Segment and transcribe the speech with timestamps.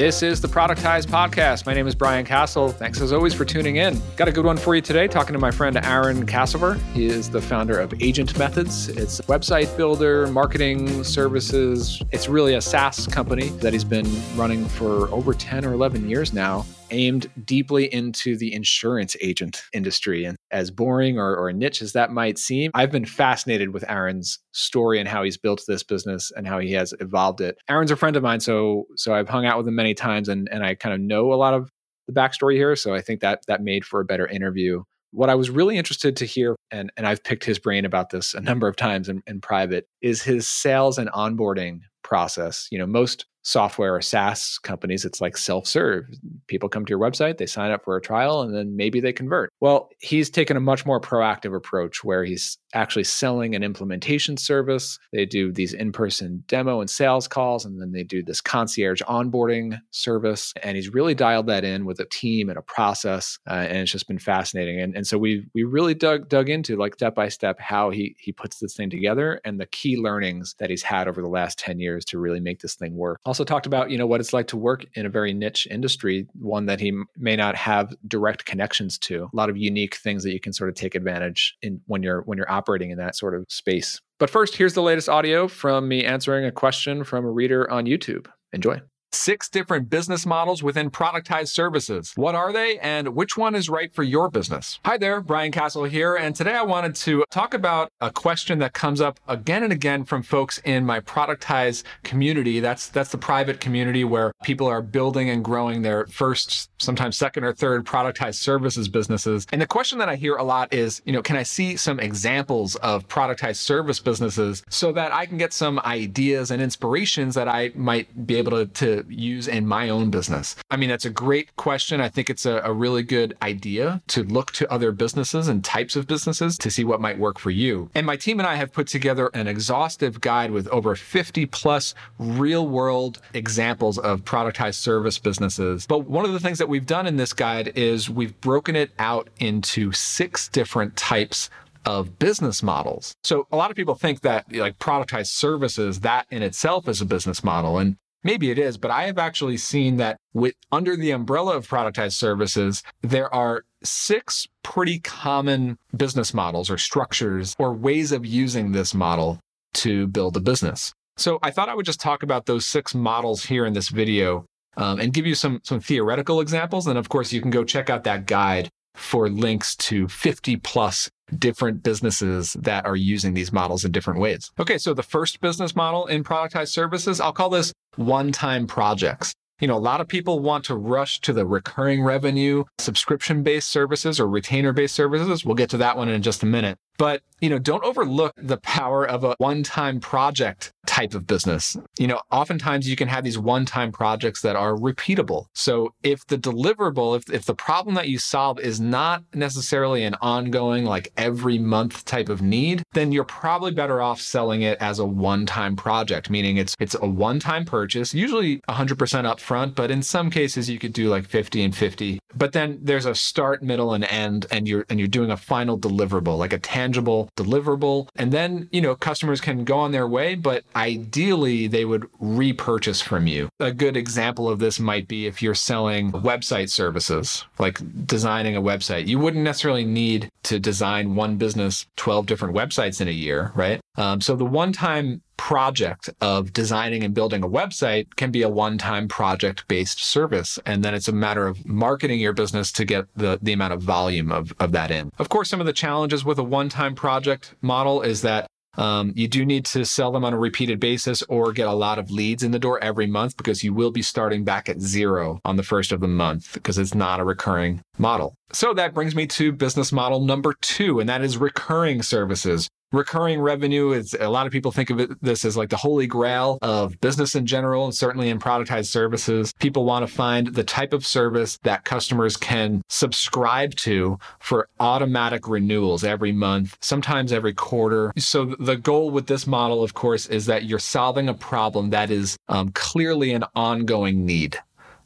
[0.00, 1.66] This is the Productize Podcast.
[1.66, 2.70] My name is Brian Casel.
[2.70, 4.00] Thanks as always for tuning in.
[4.16, 6.80] Got a good one for you today, talking to my friend Aaron Kassover.
[6.94, 8.88] He is the founder of Agent Methods.
[8.88, 12.02] It's a website builder, marketing services.
[12.12, 16.32] It's really a SaaS company that he's been running for over 10 or 11 years
[16.32, 20.24] now aimed deeply into the insurance agent industry.
[20.24, 24.38] And as boring or, or niche as that might seem, I've been fascinated with Aaron's
[24.52, 27.56] story and how he's built this business and how he has evolved it.
[27.68, 30.48] Aaron's a friend of mine, so so I've hung out with him many times and,
[30.50, 31.70] and I kind of know a lot of
[32.06, 32.76] the backstory here.
[32.76, 34.82] So I think that that made for a better interview.
[35.12, 38.32] What I was really interested to hear, and, and I've picked his brain about this
[38.34, 42.68] a number of times in, in private, is his sales and onboarding process.
[42.70, 46.06] You know, most software or SaaS companies, it's like self serve.
[46.46, 49.12] People come to your website, they sign up for a trial, and then maybe they
[49.12, 49.52] convert.
[49.60, 54.98] Well, he's taken a much more proactive approach where he's actually selling an implementation service.
[55.12, 59.02] They do these in person demo and sales calls, and then they do this concierge
[59.02, 60.52] onboarding service.
[60.62, 63.38] And he's really dialed that in with a team and a process.
[63.48, 64.80] Uh, and it's just been fascinating.
[64.80, 68.14] And, and so we we really dug dug into like step by step how he
[68.18, 71.58] he puts this thing together and the key learnings that he's had over the last
[71.58, 73.20] 10 years to really make this thing work.
[73.30, 76.26] Also talked about, you know, what it's like to work in a very niche industry,
[76.32, 79.28] one that he may not have direct connections to.
[79.32, 82.22] A lot of unique things that you can sort of take advantage in when you're
[82.22, 84.00] when you're operating in that sort of space.
[84.18, 87.86] But first, here's the latest audio from me answering a question from a reader on
[87.86, 88.26] YouTube.
[88.52, 88.80] Enjoy
[89.12, 92.12] six different business models within productized services.
[92.16, 94.78] What are they and which one is right for your business?
[94.84, 98.72] Hi there, Brian Casel here, and today I wanted to talk about a question that
[98.72, 102.60] comes up again and again from folks in my productized community.
[102.60, 107.44] That's that's the private community where people are building and growing their first, sometimes second
[107.44, 109.46] or third productized services businesses.
[109.52, 112.00] And the question that I hear a lot is, you know, can I see some
[112.00, 117.48] examples of productized service businesses so that I can get some ideas and inspirations that
[117.48, 120.56] I might be able to, to use in my own business?
[120.70, 122.00] I mean, that's a great question.
[122.00, 125.96] I think it's a, a really good idea to look to other businesses and types
[125.96, 127.90] of businesses to see what might work for you.
[127.94, 131.94] And my team and I have put together an exhaustive guide with over 50 plus
[132.18, 135.86] real world examples of productized service businesses.
[135.86, 138.90] But one of the things that we've done in this guide is we've broken it
[138.98, 141.50] out into six different types
[141.84, 143.14] of business models.
[143.24, 147.06] So a lot of people think that like productized services, that in itself is a
[147.06, 147.78] business model.
[147.78, 151.68] And Maybe it is, but I have actually seen that with under the umbrella of
[151.68, 158.72] productized services, there are six pretty common business models or structures or ways of using
[158.72, 159.40] this model
[159.72, 160.92] to build a business.
[161.16, 164.44] So I thought I would just talk about those six models here in this video
[164.76, 166.86] um, and give you some some theoretical examples.
[166.86, 171.08] And of course, you can go check out that guide for links to 50 plus
[171.38, 174.50] different businesses that are using these models in different ways.
[174.58, 179.34] Okay, so the first business model in productized services, I'll call this one time projects.
[179.60, 183.68] You know, a lot of people want to rush to the recurring revenue, subscription based
[183.68, 185.44] services or retainer based services.
[185.44, 186.78] We'll get to that one in just a minute.
[187.00, 191.76] But, you know, don't overlook the power of a one time project type of business.
[191.98, 195.46] You know, oftentimes you can have these one time projects that are repeatable.
[195.54, 200.16] So if the deliverable, if, if the problem that you solve is not necessarily an
[200.20, 204.98] ongoing, like every month type of need, then you're probably better off selling it as
[204.98, 209.90] a one time project, meaning it's, it's a one time purchase, usually 100% upfront, but
[209.90, 212.18] in some cases you could do like 50 and 50.
[212.34, 215.78] But then there's a start, middle, and end, and you're, and you're doing a final
[215.78, 216.58] deliverable, like a
[216.90, 218.08] tangible deliverable.
[218.16, 223.00] And then, you know, customers can go on their way, but ideally they would repurchase
[223.00, 223.48] from you.
[223.60, 228.62] A good example of this might be if you're selling website services, like designing a
[228.62, 229.06] website.
[229.06, 233.80] You wouldn't necessarily need to design one business 12 different websites in a year, right?
[233.96, 238.48] Um, so the one time project of designing and building a website can be a
[238.48, 240.58] one-time project-based service.
[240.66, 243.80] And then it's a matter of marketing your business to get the, the amount of
[243.80, 245.10] volume of, of that in.
[245.18, 248.46] Of course, some of the challenges with a one-time project model is that
[248.76, 251.98] um, you do need to sell them on a repeated basis or get a lot
[251.98, 255.40] of leads in the door every month because you will be starting back at zero
[255.46, 258.34] on the first of the month because it's not a recurring model.
[258.52, 263.40] So that brings me to business model number two, and that is recurring services recurring
[263.40, 266.58] revenue is a lot of people think of it, this as like the holy grail
[266.62, 269.52] of business in general and certainly in productized services.
[269.58, 275.48] People want to find the type of service that customers can subscribe to for automatic
[275.48, 278.12] renewals every month sometimes every quarter.
[278.16, 282.10] So the goal with this model of course is that you're solving a problem that
[282.10, 284.58] is um, clearly an ongoing need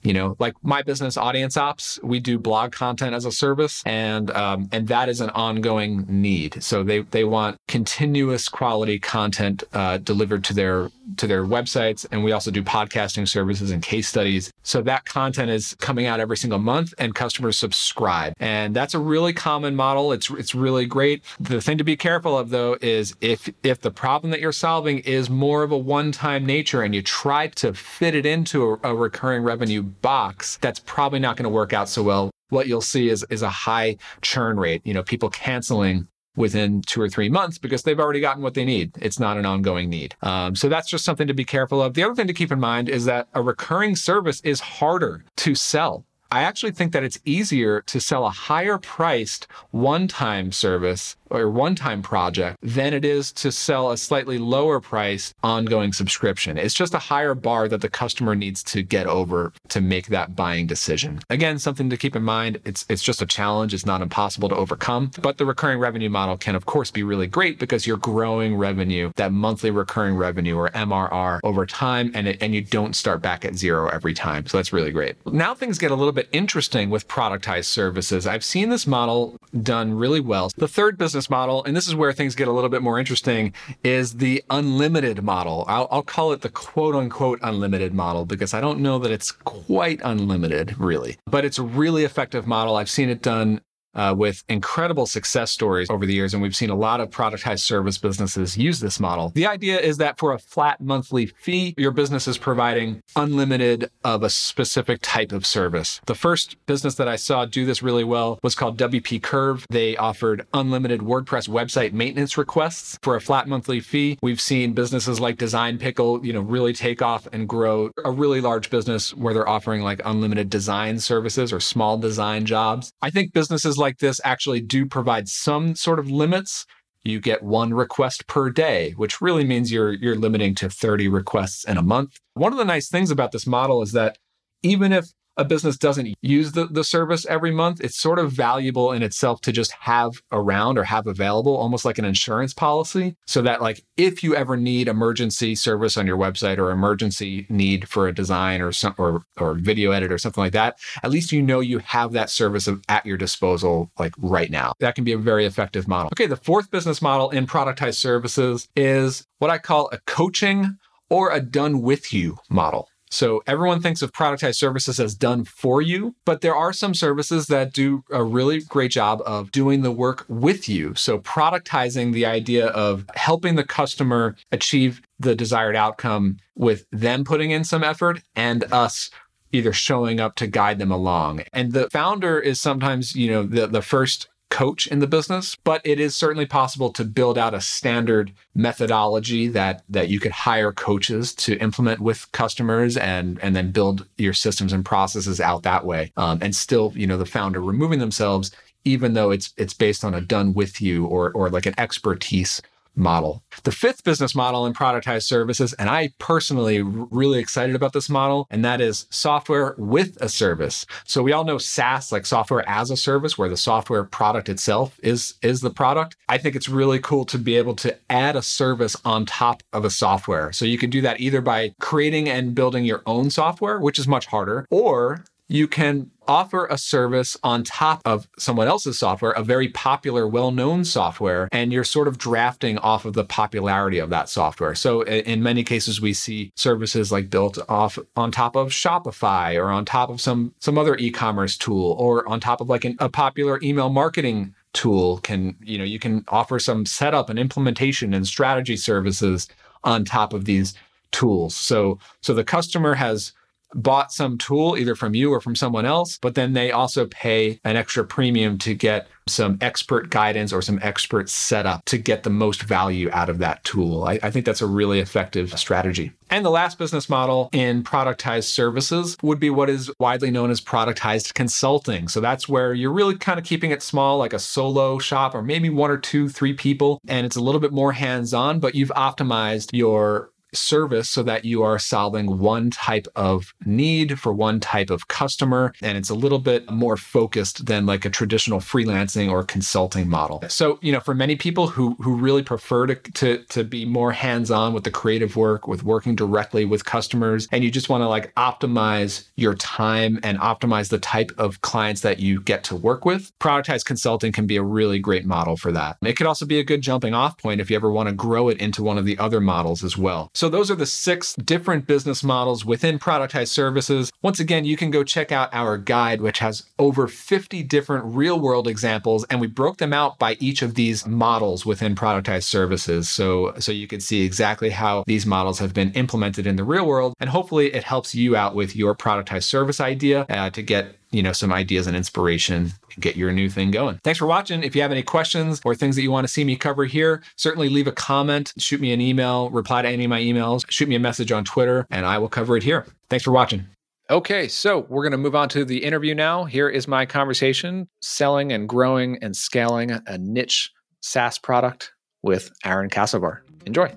[0.05, 4.31] You know, like my business, Audience Ops, we do blog content as a service, and
[4.33, 6.63] um, and that is an ongoing need.
[6.63, 12.23] So they they want continuous quality content uh, delivered to their to their websites, and
[12.23, 14.53] we also do podcasting services and case studies.
[14.63, 18.99] So that content is coming out every single month, and customers subscribe, and that's a
[18.99, 20.13] really common model.
[20.13, 21.23] It's it's really great.
[21.41, 24.99] The thing to be careful of though is if if the problem that you're solving
[24.99, 28.95] is more of a one-time nature, and you try to fit it into a, a
[28.95, 32.31] recurring revenue box, that's probably not going to work out so well.
[32.51, 37.01] What you'll see is, is a high churn rate, you know, people canceling within two
[37.01, 38.93] or three months because they've already gotten what they need.
[39.01, 40.17] It's not an ongoing need.
[40.23, 41.95] Um, so that's just something to be careful of.
[41.95, 45.55] The other thing to keep in mind is that a recurring service is harder to
[45.55, 51.17] sell I actually think that it's easier to sell a higher priced one time service
[51.31, 56.57] or one time project than it is to sell a slightly lower priced ongoing subscription.
[56.59, 60.37] It's just a higher bar that the customer needs to get over to make that
[60.37, 61.21] buying decision.
[61.31, 62.61] Again, something to keep in mind.
[62.65, 63.75] It's, it's just a challenge.
[63.75, 67.27] It's not impossible to overcome, but the recurring revenue model can of course be really
[67.27, 72.39] great because you're growing revenue, that monthly recurring revenue or MRR over time and, it,
[72.41, 74.47] and you don't start back at zero every time.
[74.47, 75.17] So that's really great.
[75.27, 78.27] Now things get a little bit interesting with productized services.
[78.27, 80.51] I've seen this model done really well.
[80.57, 83.53] The third business model, and this is where things get a little bit more interesting,
[83.83, 85.65] is the unlimited model.
[85.69, 89.33] I'll, I'll call it the quote unquote unlimited model because I don't know that it's
[89.33, 91.19] quite unlimited, really.
[91.27, 92.77] But it's a really effective model.
[92.77, 93.61] I've seen it done
[93.95, 96.35] uh, with incredible success stories over the years.
[96.35, 99.31] And we've seen a lot of productized service businesses use this model.
[99.31, 104.23] The idea is that for a flat monthly fee, your business is providing unlimited of
[104.23, 106.01] a specific type of service.
[106.07, 109.67] The first business that I saw do this really well was called WP Curve.
[109.71, 114.19] They offered unlimited WordPress website maintenance requests for a flat monthly fee.
[114.23, 118.41] We've seen businesses like Design Pickle, you know, really take off and grow a really
[118.41, 122.93] large business where they're offering like unlimited design services or small design jobs.
[123.03, 126.67] I think businesses like this actually do provide some sort of limits.
[127.03, 131.65] You get one request per day, which really means you're you're limiting to 30 requests
[131.65, 132.19] in a month.
[132.35, 134.19] One of the nice things about this model is that
[134.63, 138.93] even if a business doesn't use the, the service every month, it's sort of valuable
[138.93, 143.17] in itself to just have around or have available, almost like an insurance policy.
[143.27, 147.89] So that, like, if you ever need emergency service on your website or emergency need
[147.89, 151.33] for a design or some or, or video edit or something like that, at least
[151.33, 154.73] you know you have that service of, at your disposal, like right now.
[154.81, 156.11] That can be a very effective model.
[156.13, 160.79] Okay, the fourth business model in productized services is what I call a coaching
[161.11, 162.89] or a done with you model.
[163.15, 167.47] So everyone thinks of productized services as done for you, but there are some services
[167.47, 170.97] that do a really great job of doing the work with you.
[170.97, 177.53] So productizing the idea of helping the customer achieve the desired outcome with them putting
[177.53, 179.11] in some effort and us
[179.53, 181.45] either showing up to guide them along.
[181.53, 185.83] And the founder is sometimes, you know, the, the first coach in the business, but
[185.85, 190.71] it is certainly possible to build out a standard methodology that that you could hire
[190.71, 195.85] coaches to implement with customers and and then build your systems and processes out that
[195.85, 196.13] way.
[196.17, 198.53] Um, and still, you know, the founder removing themselves
[198.85, 202.63] even though it's it's based on a done with you or or like an expertise
[202.97, 203.43] model.
[203.65, 208.47] The fifth business model in productized services, and I personally really excited about this model,
[208.51, 210.87] and that is software with a service.
[211.05, 214.99] So we all know SaaS, like software as a service, where the software product itself
[215.03, 216.17] is is the product.
[216.29, 219.85] I think it's really cool to be able to add a service on top of
[219.85, 220.53] a software.
[220.53, 224.09] So you can do that either by creating and building your own software, which is
[224.09, 229.43] much harder, or you can offer a service on top of someone else's software, a
[229.43, 234.11] very popular, well known software, and you're sort of drafting off of the popularity of
[234.11, 234.75] that software.
[234.75, 239.71] So, in many cases, we see services like built off on top of Shopify or
[239.71, 242.97] on top of some, some other e commerce tool or on top of like an,
[242.99, 248.13] a popular email marketing tool can you know you can offer some setup and implementation
[248.13, 249.49] and strategy services
[249.85, 250.75] on top of these
[251.13, 253.33] tools so so the customer has
[253.75, 257.61] bought some tool either from you or from someone else, but then they also pay
[257.65, 262.31] an extra premium to get some expert guidance or some expert setup to get the
[262.31, 264.05] most value out of that tool.
[264.05, 266.13] I, I, think that's a really effective strategy.
[266.31, 270.61] And the last business model in productized services would be what is widely known as
[270.61, 272.09] productized consulting.
[272.09, 275.43] So that's where you're really kind of keeping it small, like a solo shop or
[275.43, 278.75] maybe one or two, three people, and it's a little bit more hands on, but
[278.75, 284.61] you've optimized your service so that you are solving one type of need for one
[284.61, 285.73] type of customer.
[285.83, 290.43] And it's a little bit more focused than like a traditional freelancing or consulting model.
[290.49, 294.13] So, you know, for many people who who really prefer to to, to be more
[294.13, 298.09] hands-on with the creative work, with working directly with customers, and you just want to
[298.09, 303.05] like optimize your time and optimize the type of clients that you get to work
[303.05, 305.97] with, productized consulting can be a really great model for that.
[306.03, 308.49] It could also be a good jumping off point if you ever want to grow
[308.49, 310.31] it into one of the other models as well.
[310.35, 314.13] So those are the six different business models within productized services.
[314.23, 318.41] Once again, you can go check out our guide, which has over 50 different real
[318.41, 323.09] world examples, and we broke them out by each of these models within productized services.
[323.09, 326.87] So, so you can see exactly how these models have been implemented in the real
[326.87, 327.15] world.
[327.21, 331.23] And hopefully it helps you out with your productized service idea uh, to get you
[331.23, 334.83] know some ideas and inspiration get your new thing going thanks for watching if you
[334.83, 337.87] have any questions or things that you want to see me cover here certainly leave
[337.87, 341.01] a comment shoot me an email reply to any of my emails shoot me a
[341.01, 343.67] message on twitter and i will cover it here thanks for watching
[344.11, 346.45] Okay, so we're going to move on to the interview now.
[346.45, 352.91] Here is my conversation selling and growing and scaling a niche SaaS product with Aaron
[352.91, 353.41] Kassover.
[353.65, 353.95] Enjoy.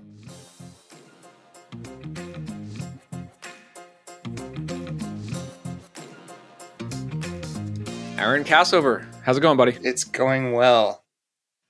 [8.17, 9.77] Aaron Kassover, how's it going, buddy?
[9.83, 11.03] It's going well.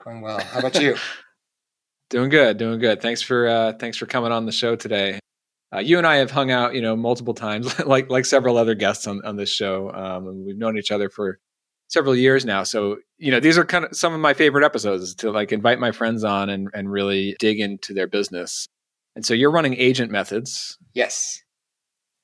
[0.01, 0.39] Going well.
[0.39, 0.95] How about you?
[2.09, 3.01] doing good, doing good.
[3.01, 5.19] Thanks for uh, thanks for coming on the show today.
[5.75, 8.75] Uh, you and I have hung out, you know, multiple times, like like several other
[8.75, 11.37] guests on on this show, um, and we've known each other for
[11.89, 12.63] several years now.
[12.63, 15.79] So, you know, these are kind of some of my favorite episodes to like invite
[15.79, 18.67] my friends on and and really dig into their business.
[19.17, 21.41] And so, you're running Agent Methods, yes.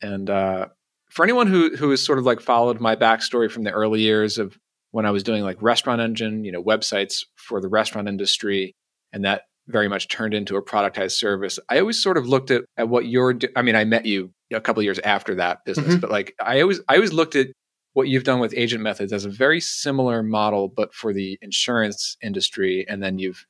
[0.01, 0.67] And uh,
[1.13, 4.39] for anyone who who has sort of like followed my backstory from the early years
[4.39, 4.57] of
[4.91, 8.75] when I was doing like Restaurant Engine, you know, websites for the restaurant industry,
[9.11, 11.59] and that very much turned into a productized service.
[11.69, 13.33] I always sort of looked at at what you're.
[13.33, 15.99] Do- I mean, I met you a couple years after that business, mm-hmm.
[15.99, 17.47] but like I always I always looked at
[17.93, 22.17] what you've done with agent methods as a very similar model, but for the insurance
[22.23, 23.45] industry, and then you've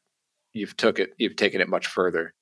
[0.51, 2.33] you've took it you've taken it much further.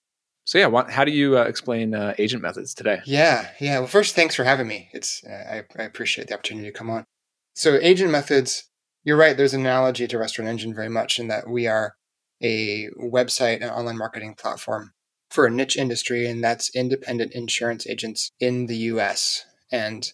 [0.51, 2.99] So yeah, what, how do you uh, explain uh, agent methods today?
[3.05, 3.79] Yeah, yeah.
[3.79, 4.89] Well, first, thanks for having me.
[4.91, 7.05] It's uh, I, I, appreciate the opportunity to come on.
[7.53, 8.65] So agent methods,
[9.05, 9.37] you're right.
[9.37, 11.95] There's an analogy to Restaurant Engine very much in that we are
[12.43, 14.91] a website and online marketing platform
[15.29, 19.45] for a niche industry, and that's independent insurance agents in the U.S.
[19.71, 20.11] And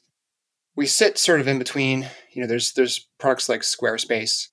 [0.76, 2.10] we sit sort of in between.
[2.32, 4.50] You know, there's there's products like Squarespace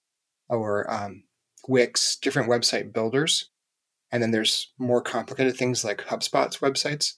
[0.49, 1.25] or um,
[1.69, 3.51] Wix, different website builders
[4.15, 7.15] and then there's more complicated things like HubSpot's websites.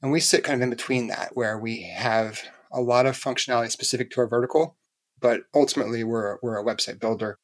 [0.00, 2.40] And we sit kind of in between that, where we have
[2.70, 4.76] a lot of functionality specific to our vertical,
[5.20, 7.40] but ultimately we're, we're a website builder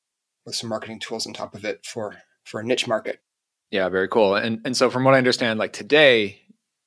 [0.46, 3.18] with some marketing tools on top of it for, for a niche market.
[3.72, 4.36] Yeah, very cool.
[4.36, 6.40] And and so from what I understand, like today,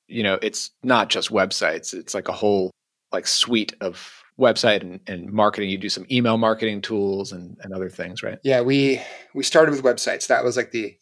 [0.06, 1.92] you know, it's not just websites.
[1.92, 2.70] It's like a whole
[3.12, 5.68] like suite of website and, and marketing.
[5.68, 8.38] You do some email marketing tools and, and other things, right?
[8.42, 9.02] Yeah, we
[9.34, 10.28] we started with websites.
[10.28, 10.96] That was like the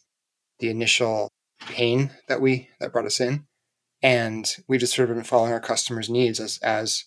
[0.59, 3.45] the initial pain that we that brought us in.
[4.01, 7.05] And we just sort of been following our customers needs as as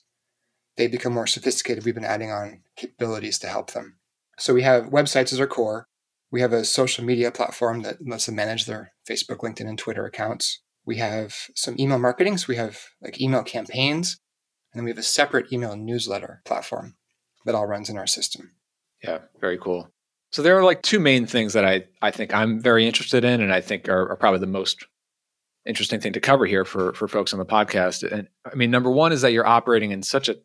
[0.76, 3.98] they become more sophisticated we've been adding on capabilities to help them.
[4.38, 5.86] So we have websites as our core.
[6.30, 10.06] We have a social media platform that lets them manage their facebook linkedin and twitter
[10.06, 10.62] accounts.
[10.84, 14.18] We have some email marketing so we have like email campaigns.
[14.72, 16.96] And then we have a separate email newsletter platform
[17.44, 18.52] that all runs in our system.
[19.02, 19.90] Yeah very cool
[20.30, 23.40] so there are like two main things that I, I think I'm very interested in
[23.40, 24.86] and I think are, are probably the most
[25.66, 28.10] interesting thing to cover here for, for folks on the podcast.
[28.10, 30.36] And I mean, number one is that you're operating in such a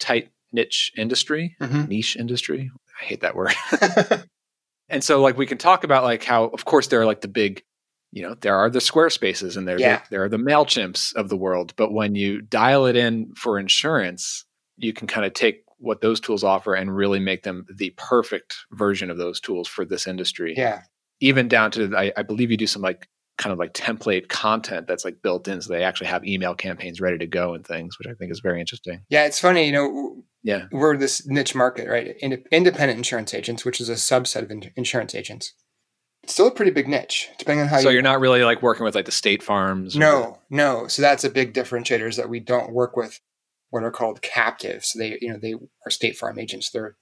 [0.00, 1.84] tight niche industry, mm-hmm.
[1.84, 2.70] niche industry.
[3.00, 3.52] I hate that word.
[4.88, 7.28] and so like we can talk about like how, of course, there are like the
[7.28, 7.62] big,
[8.12, 9.96] you know, there are the Squarespaces and there, yeah.
[9.96, 11.74] there, there are the MailChimps of the world.
[11.76, 14.46] But when you dial it in for insurance,
[14.76, 18.56] you can kind of take what those tools offer and really make them the perfect
[18.72, 20.54] version of those tools for this industry.
[20.56, 20.82] Yeah.
[21.20, 24.86] Even down to, I, I believe you do some like kind of like template content
[24.86, 27.98] that's like built in so they actually have email campaigns ready to go and things
[27.98, 29.00] which i think is very interesting.
[29.08, 30.66] Yeah it's funny you know yeah.
[30.70, 32.16] we're this niche market right?
[32.20, 35.52] Independent insurance agents which is a subset of insurance agents.
[36.22, 38.62] It's still a pretty big niche depending on how so you you're not really like
[38.62, 40.86] working with like the state farms no no.
[40.86, 43.20] So that's a big differentiator is that we don't work with
[43.74, 44.92] what are called captives.
[44.96, 45.54] They, you know, they
[45.84, 46.70] are state farm agents.
[46.70, 46.96] They're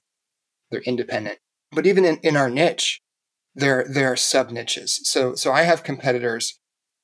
[0.71, 1.37] they're independent.
[1.71, 2.99] But even in, in our niche,
[3.53, 4.99] there there are sub niches.
[5.03, 6.59] So so I have competitors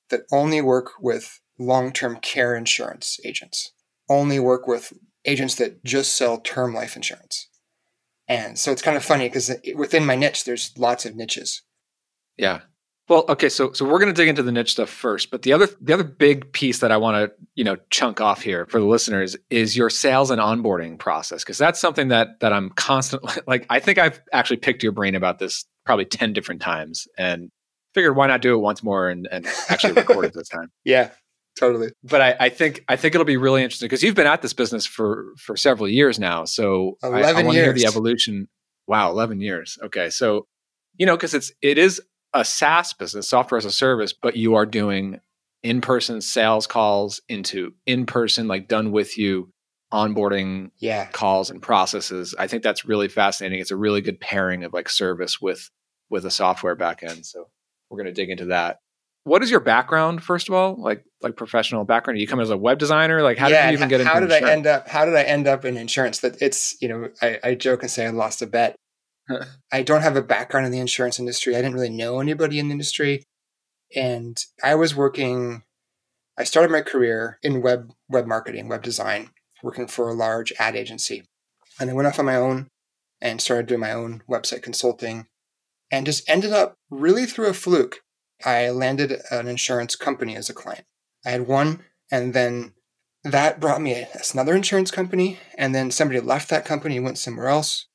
[0.10, 3.72] that only work with long term care insurance agents,
[4.10, 4.92] only work with
[5.24, 7.48] agents that just sell term life insurance.
[8.28, 11.62] And so it's kind of funny because within my niche, there's lots of niches.
[12.38, 12.62] Yeah.
[13.10, 15.52] Well, okay, so so we're going to dig into the niche stuff first, but the
[15.52, 18.80] other the other big piece that I want to you know chunk off here for
[18.80, 23.34] the listeners is your sales and onboarding process because that's something that that I'm constantly
[23.48, 23.66] like.
[23.68, 27.50] I think I've actually picked your brain about this probably ten different times, and
[27.96, 30.72] figured why not do it once more and, and actually record it this time.
[30.86, 31.10] Yeah,
[31.58, 31.90] totally.
[32.04, 34.54] But I, I think I think it'll be really interesting because you've been at this
[34.54, 36.46] business for for several years now.
[36.46, 37.82] So eleven I, I to hear years.
[37.82, 38.48] the evolution.
[38.86, 39.80] Wow, eleven years.
[39.82, 40.46] Okay, so
[40.98, 42.00] you know because it's it is
[42.34, 45.20] a SaaS business, software as a service, but you are doing
[45.64, 49.52] in person sales calls into in person, like done with you
[49.92, 52.36] onboarding Yeah, calls and processes.
[52.38, 53.60] I think that's really fascinating.
[53.60, 55.70] It's a really good pairing of like service with
[56.10, 57.26] with a software backend.
[57.26, 57.48] So
[57.90, 58.80] we're going to dig into that.
[59.24, 60.82] What is your background, first of all?
[60.82, 62.18] Like like professional background?
[62.18, 63.22] Do you come as a web designer?
[63.22, 63.66] Like how yeah.
[63.66, 64.88] did you even get into how did I end up?
[64.88, 66.20] How did I end up in insurance?
[66.20, 68.76] That it's you know I, I joke and say I lost a bet.
[69.72, 71.56] I don't have a background in the insurance industry.
[71.56, 73.24] I didn't really know anybody in the industry,
[73.96, 75.64] and I was working.
[76.38, 79.32] I started my career in web web marketing, web design,
[79.62, 81.28] working for a large ad agency,
[81.80, 82.68] and I went off on my own
[83.22, 85.28] and started doing my own website consulting,
[85.92, 88.02] and just ended up really through a fluke.
[88.46, 90.86] I landed an insurance company as a client.
[91.26, 92.74] I had one, and then
[93.26, 97.50] that brought me another insurance company, and then somebody left that company and went somewhere
[97.50, 97.89] else,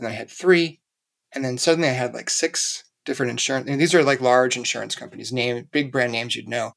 [0.00, 0.80] and I had three,
[1.32, 3.68] and then suddenly I had like six different insurance.
[3.68, 6.72] And these are like large insurance companies, name big brand names you'd know.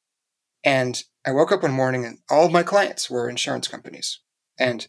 [0.63, 4.19] And I woke up one morning and all of my clients were insurance companies,
[4.57, 4.87] and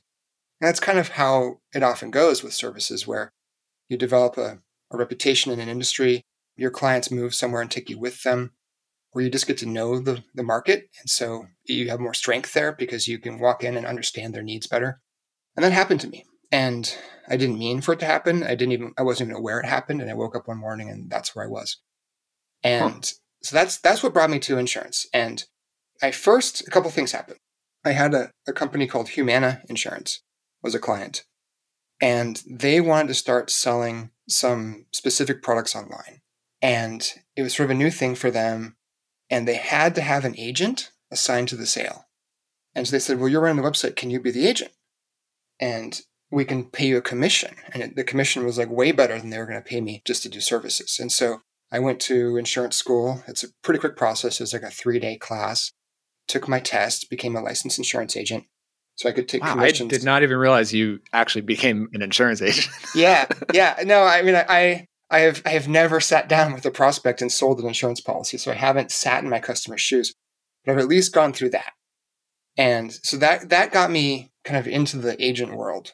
[0.60, 3.32] that's kind of how it often goes with services, where
[3.88, 4.60] you develop a,
[4.90, 6.22] a reputation in an industry,
[6.56, 8.52] your clients move somewhere and take you with them,
[9.12, 10.88] or you just get to know the, the market.
[11.00, 14.42] And so you have more strength there because you can walk in and understand their
[14.42, 15.00] needs better.
[15.56, 16.24] And that happened to me.
[16.54, 16.96] And
[17.28, 18.44] I didn't mean for it to happen.
[18.44, 20.00] I didn't even I wasn't even aware it happened.
[20.00, 21.78] And I woke up one morning and that's where I was.
[22.62, 23.04] And
[23.42, 25.04] so that's that's what brought me to insurance.
[25.12, 25.44] And
[26.00, 27.40] I first a couple things happened.
[27.84, 30.23] I had a, a company called Humana Insurance
[30.62, 31.25] was a client.
[32.00, 36.20] And they wanted to start selling some specific products online.
[36.62, 38.76] And it was sort of a new thing for them.
[39.28, 42.06] And they had to have an agent assigned to the sale.
[42.76, 43.96] And so they said, Well, you're running the website.
[43.96, 44.70] Can you be the agent?
[45.58, 47.56] And we can pay you a commission.
[47.72, 50.02] And it, the commission was like way better than they were going to pay me
[50.04, 50.98] just to do services.
[51.00, 51.40] And so
[51.70, 53.22] I went to insurance school.
[53.26, 54.40] It's a pretty quick process.
[54.40, 55.72] It was like a three day class.
[56.26, 58.44] Took my test, became a licensed insurance agent.
[58.96, 62.40] So I could take Wow, I did not even realize you actually became an insurance
[62.40, 62.68] agent.
[62.94, 63.76] yeah, yeah.
[63.84, 67.30] No, I mean, I, I have, I have never sat down with a prospect and
[67.30, 70.14] sold an insurance policy, so I haven't sat in my customer's shoes,
[70.64, 71.72] but I've at least gone through that.
[72.56, 75.92] And so that that got me kind of into the agent world.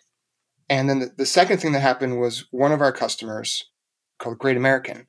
[0.70, 3.64] And then the, the second thing that happened was one of our customers
[4.18, 5.09] called Great American,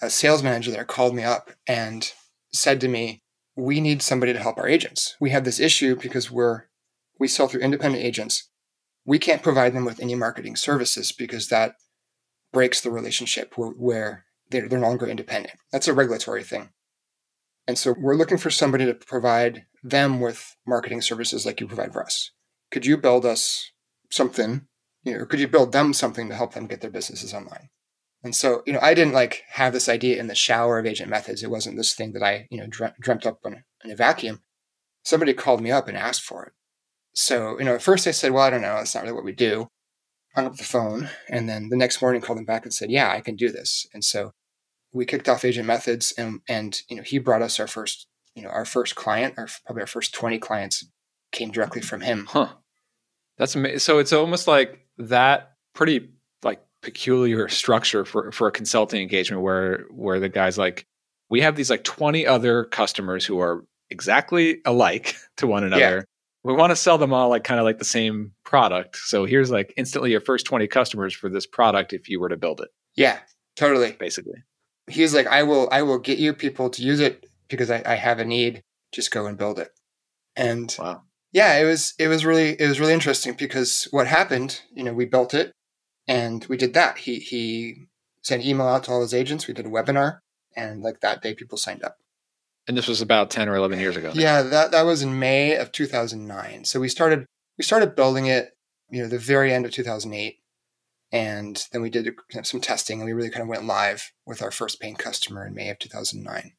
[0.00, 2.10] a sales manager there called me up and
[2.54, 3.22] said to me,
[3.56, 5.16] "We need somebody to help our agents.
[5.20, 6.68] We have this issue because we're
[7.18, 8.48] we sell through independent agents.
[9.04, 11.74] We can't provide them with any marketing services because that
[12.52, 15.58] breaks the relationship where, where they're, they're no longer independent.
[15.72, 16.70] That's a regulatory thing.
[17.66, 21.92] And so we're looking for somebody to provide them with marketing services like you provide
[21.92, 22.30] for us.
[22.70, 23.70] Could you build us
[24.10, 24.66] something,
[25.02, 27.68] you know, could you build them something to help them get their businesses online?
[28.22, 31.08] And so, you know, I didn't like have this idea in the shower of agent
[31.08, 31.42] methods.
[31.42, 34.42] It wasn't this thing that I, you know, dreamt, up in, in a vacuum.
[35.02, 36.52] Somebody called me up and asked for it.
[37.14, 38.76] So, you know, at first I said, well, I don't know.
[38.76, 39.68] That's not really what we do.
[40.34, 41.08] Hung up the phone.
[41.28, 43.86] And then the next morning called him back and said, yeah, I can do this.
[43.94, 44.32] And so
[44.92, 48.42] we kicked off Agent Methods and, and, you know, he brought us our first, you
[48.42, 50.86] know, our first client, our probably our first 20 clients
[51.32, 52.26] came directly from him.
[52.28, 52.54] Huh.
[53.40, 53.78] That's amazing.
[53.78, 56.10] So it's almost like that pretty
[56.42, 60.84] like peculiar structure for for a consulting engagement where where the guy's like,
[61.30, 66.04] we have these like 20 other customers who are exactly alike to one another.
[66.44, 68.96] We want to sell them all like kind of like the same product.
[68.96, 72.36] So here's like instantly your first 20 customers for this product if you were to
[72.36, 73.20] build it, Yeah,
[73.56, 73.92] totally.
[73.92, 74.42] basically.
[74.86, 77.94] He's like, I will, I will get you people to use it because I, I
[77.94, 78.62] have a need.
[78.92, 79.70] Just go and build it.
[80.34, 81.02] And Wow.
[81.32, 84.92] Yeah, it was it was really it was really interesting because what happened, you know,
[84.92, 85.52] we built it
[86.08, 86.98] and we did that.
[86.98, 87.86] He he
[88.22, 89.46] sent email out to all his agents.
[89.46, 90.18] We did a webinar,
[90.56, 91.98] and like that day, people signed up.
[92.68, 94.12] And this was about 10 or 11 years ago.
[94.14, 96.64] Yeah, that that was in May of 2009.
[96.64, 98.50] So we started we started building it,
[98.90, 100.38] you know, the very end of 2008,
[101.12, 102.12] and then we did
[102.42, 105.54] some testing, and we really kind of went live with our first paying customer in
[105.54, 106.52] May of 2009.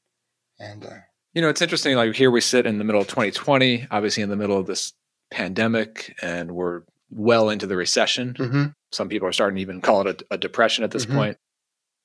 [0.59, 0.89] And uh,
[1.33, 1.95] You know, it's interesting.
[1.95, 4.93] Like here we sit in the middle of 2020, obviously in the middle of this
[5.31, 8.33] pandemic, and we're well into the recession.
[8.33, 8.73] mhm.
[8.91, 11.13] Some people are starting to even call it a, a depression at this Mhm.
[11.15, 11.37] point.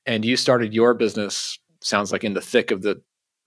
[0.05, 3.03] And you started your business sounds like in the thick of the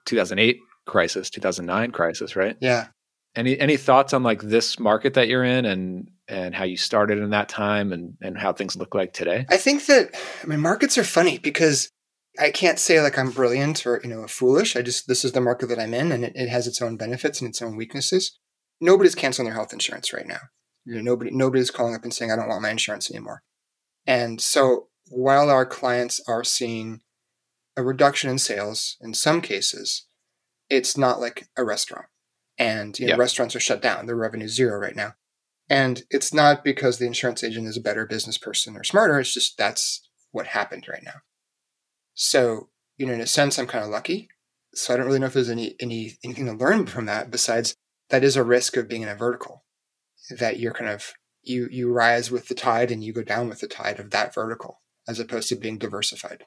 [0.06, 2.58] 2008 crisis, 2009 crisis, right?
[2.60, 2.88] Yeah.
[3.36, 7.20] Any any thoughts on like this market that you're in and and how you started
[7.20, 9.46] in that time and and how things look like today?
[9.50, 11.90] I think that I mean markets are funny because
[12.38, 14.76] I can't say like I'm brilliant or you know foolish.
[14.76, 16.98] I just this is the market that I'm in, and it, it has its own
[16.98, 18.38] benefits and its own weaknesses.
[18.82, 20.40] Nobody's canceling their health insurance right now.
[20.86, 23.44] You know, nobody nobody's calling up and saying I don't want my insurance anymore.
[24.06, 27.02] And so while our clients are seeing
[27.76, 30.08] a reduction in sales in some cases,
[30.70, 32.06] it's not like a restaurant.
[32.58, 33.20] And you know, yep.
[33.20, 35.16] restaurants are shut down; their revenue zero right now.
[35.70, 39.20] And it's not because the insurance agent is a better business person or smarter.
[39.20, 41.22] It's just that's what happened right now.
[42.22, 44.28] So, you know, in a sense, I'm kind of lucky.
[44.74, 47.76] So I don't really know if there's any, any anything to learn from that besides
[48.10, 49.64] that is a risk of being in a vertical
[50.30, 53.62] that you're kind of you you rise with the tide and you go down with
[53.62, 56.44] the tide of that vertical as opposed to being diversified.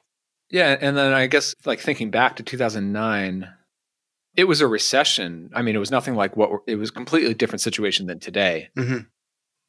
[0.51, 3.49] Yeah, and then I guess like thinking back to 2009,
[4.35, 5.49] it was a recession.
[5.55, 8.69] I mean, it was nothing like what it was completely different situation than today.
[8.77, 9.07] Mm-hmm.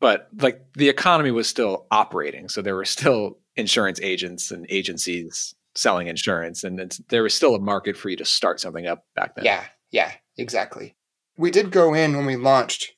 [0.01, 5.55] But like the economy was still operating, so there were still insurance agents and agencies
[5.75, 9.35] selling insurance, and there was still a market for you to start something up back
[9.35, 9.45] then.
[9.45, 10.97] Yeah, yeah, exactly.
[11.37, 12.93] We did go in when we launched.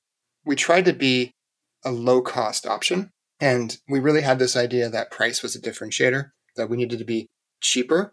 [0.44, 1.32] We tried to be
[1.84, 3.10] a low cost option,
[3.40, 7.04] and we really had this idea that price was a differentiator, that we needed to
[7.04, 7.28] be
[7.60, 8.12] cheaper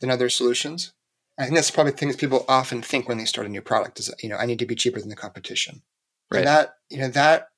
[0.00, 0.92] than other solutions.
[1.38, 4.12] I think that's probably things people often think when they start a new product is,
[4.22, 5.82] you know, I need to be cheaper than the competition.
[6.30, 6.38] Right.
[6.38, 7.48] And that, you know, that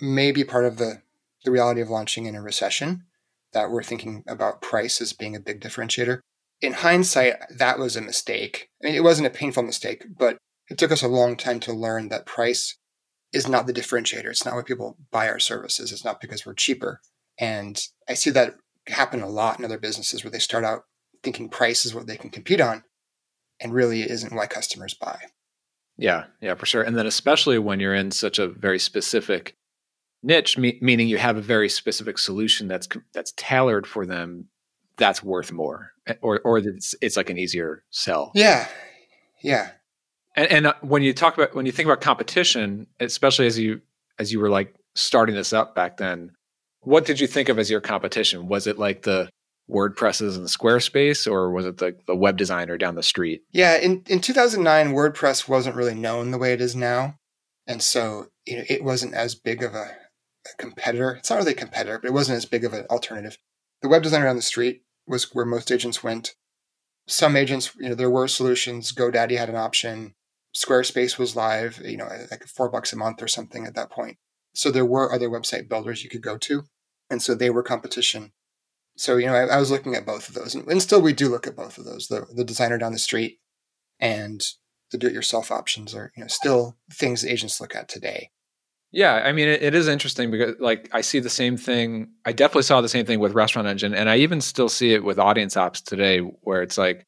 [0.00, 1.02] may be part of the,
[1.44, 3.04] the reality of launching in a recession,
[3.52, 6.20] that we're thinking about price as being a big differentiator.
[6.60, 8.68] In hindsight, that was a mistake.
[8.82, 11.72] I mean, it wasn't a painful mistake, but it took us a long time to
[11.72, 12.76] learn that price
[13.32, 14.26] is not the differentiator.
[14.26, 15.92] It's not why people buy our services.
[15.92, 17.00] It's not because we're cheaper.
[17.38, 18.54] And I see that
[18.86, 20.82] happen a lot in other businesses where they start out
[21.22, 22.84] thinking price is what they can compete on
[23.60, 25.18] and really isn't why customers buy.
[25.98, 26.82] Yeah, yeah, for sure.
[26.82, 29.56] And then especially when you're in such a very specific
[30.22, 34.48] niche, me- meaning you have a very specific solution that's that's tailored for them,
[34.96, 38.32] that's worth more, eh, or or it's it's like an easier sell.
[38.34, 38.68] Yeah,
[39.42, 39.70] yeah.
[40.34, 43.80] And, and uh, when you talk about when you think about competition, especially as you
[44.18, 46.32] as you were like starting this up back then,
[46.80, 48.48] what did you think of as your competition?
[48.48, 49.28] Was it like the
[49.70, 53.42] WordPresses and the Squarespace, or was it the, the web designer down the street?
[53.52, 57.16] Yeah, in, in 2009, WordPress wasn't really known the way it is now.
[57.66, 59.90] And so you know, it wasn't as big of a,
[60.52, 61.12] a competitor.
[61.12, 63.38] It's not really a competitor, but it wasn't as big of an alternative.
[63.82, 66.34] The web designer down the street was where most agents went.
[67.06, 68.92] Some agents, you know, there were solutions.
[68.92, 70.14] GoDaddy had an option.
[70.54, 74.16] Squarespace was live, you know, like four bucks a month or something at that point.
[74.54, 76.64] So there were other website builders you could go to.
[77.10, 78.32] And so they were competition.
[78.96, 80.54] So, you know, I, I was looking at both of those.
[80.54, 82.08] And, and, still we do look at both of those.
[82.08, 83.38] The, the designer down the street
[84.00, 84.42] and
[84.90, 88.30] the do-it-yourself options are, you know, still things agents look at today.
[88.96, 92.08] Yeah, I mean, it, it is interesting because, like, I see the same thing.
[92.24, 95.04] I definitely saw the same thing with Restaurant Engine, and I even still see it
[95.04, 97.04] with Audience Ops today, where it's like,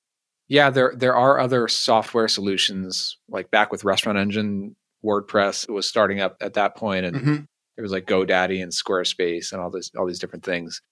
[0.48, 3.16] yeah, there there are other software solutions.
[3.30, 7.34] Like back with Restaurant Engine, WordPress was starting up at that point, and mm-hmm.
[7.76, 10.82] there was like GoDaddy and Squarespace and all this all these different things.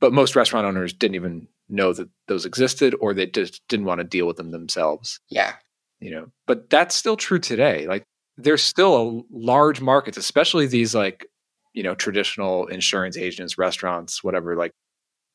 [0.00, 4.00] But most restaurant owners didn't even know that those existed, or they just didn't want
[4.00, 5.18] to deal with them themselves.
[5.30, 5.54] Yeah,
[5.98, 6.26] you know.
[6.46, 7.86] But that's still true today.
[7.86, 8.04] Like
[8.36, 11.26] there's still a large markets, especially these like
[11.72, 14.56] you know traditional insurance agents, restaurants, whatever.
[14.56, 14.72] Like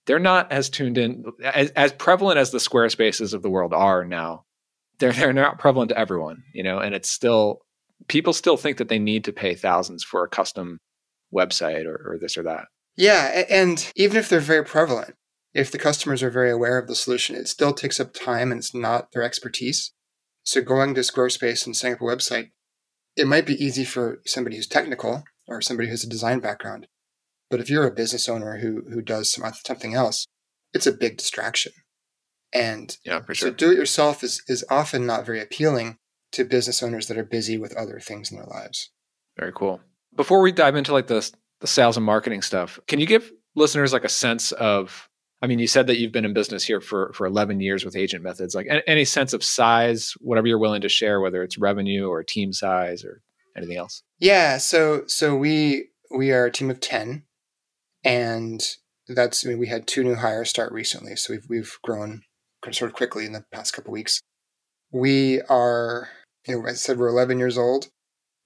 [0.05, 4.05] they're not as tuned in as, as prevalent as the Squarespaces of the world are
[4.05, 4.43] now.
[4.99, 7.59] They're they're not prevalent to everyone, you know, and it's still
[8.07, 10.79] people still think that they need to pay thousands for a custom
[11.33, 12.65] website or, or this or that.
[12.95, 15.13] Yeah, and even if they're very prevalent,
[15.53, 18.59] if the customers are very aware of the solution, it still takes up time and
[18.59, 19.93] it's not their expertise.
[20.43, 22.51] So going to Squarespace and setting up a website,
[23.17, 26.87] it might be easy for somebody who's technical or somebody who has a design background.
[27.49, 30.27] But if you're a business owner who who does some, something else,
[30.73, 31.73] it's a big distraction.
[32.53, 33.49] And yeah, for sure.
[33.49, 35.97] so do it yourself is is often not very appealing
[36.33, 38.91] to business owners that are busy with other things in their lives.
[39.37, 39.81] Very cool.
[40.15, 41.29] Before we dive into like the
[41.61, 45.09] the sales and marketing stuff, can you give listeners like a sense of
[45.41, 47.95] I mean, you said that you've been in business here for for 11 years with
[47.95, 48.55] agent methods.
[48.55, 52.53] Like any sense of size, whatever you're willing to share, whether it's revenue or team
[52.53, 53.21] size or
[53.55, 54.03] anything else.
[54.19, 57.23] Yeah, so so we we are a team of 10
[58.03, 58.63] and
[59.07, 62.21] that's I mean, we had two new hires start recently, so we've we've grown
[62.71, 64.21] sort of quickly in the past couple weeks.
[64.91, 66.09] We are,
[66.47, 67.89] you know, I said, we're 11 years old.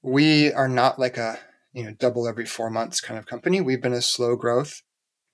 [0.01, 1.39] We are not like a
[1.73, 3.61] you know double every four months kind of company.
[3.61, 4.81] We've been a slow growth.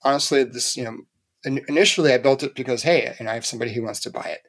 [0.04, 0.98] Honestly, this you know
[1.44, 4.42] initially I built it because hey, and I have somebody who wants to buy it,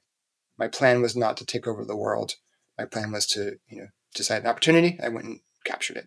[0.59, 2.35] my plan was not to take over the world.
[2.79, 4.99] My plan was to, you know, decide an opportunity.
[5.03, 6.07] I went and captured it.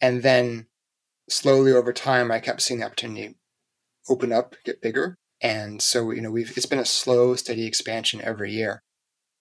[0.00, 0.66] And then
[1.28, 3.36] slowly over time, I kept seeing the opportunity
[4.08, 5.16] open up, get bigger.
[5.40, 8.82] And so, you know, we've, it's been a slow, steady expansion every year,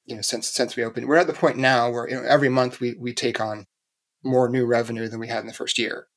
[0.05, 1.07] you know, since, since we opened.
[1.07, 3.65] We're at the point now where, you know, every month we, we take on
[4.23, 6.07] more new revenue than we had in the first year.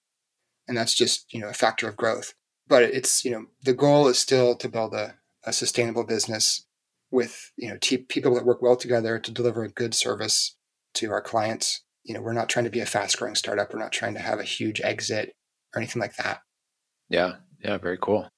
[0.66, 2.35] And that's just, you know, a factor of growth.
[2.66, 6.66] But it's, you know, the goal is still to build a, a sustainable business
[7.11, 10.57] with, you know, t- people that work well together to deliver a good service
[10.94, 11.83] to our clients.
[12.05, 13.72] You know, we're not trying to be a fast growing startup.
[13.72, 15.35] We're not trying to have a huge exit
[15.74, 16.40] or anything like that.
[17.09, 17.37] Yeah.
[17.62, 17.79] Yeah.
[17.79, 18.29] Very cool.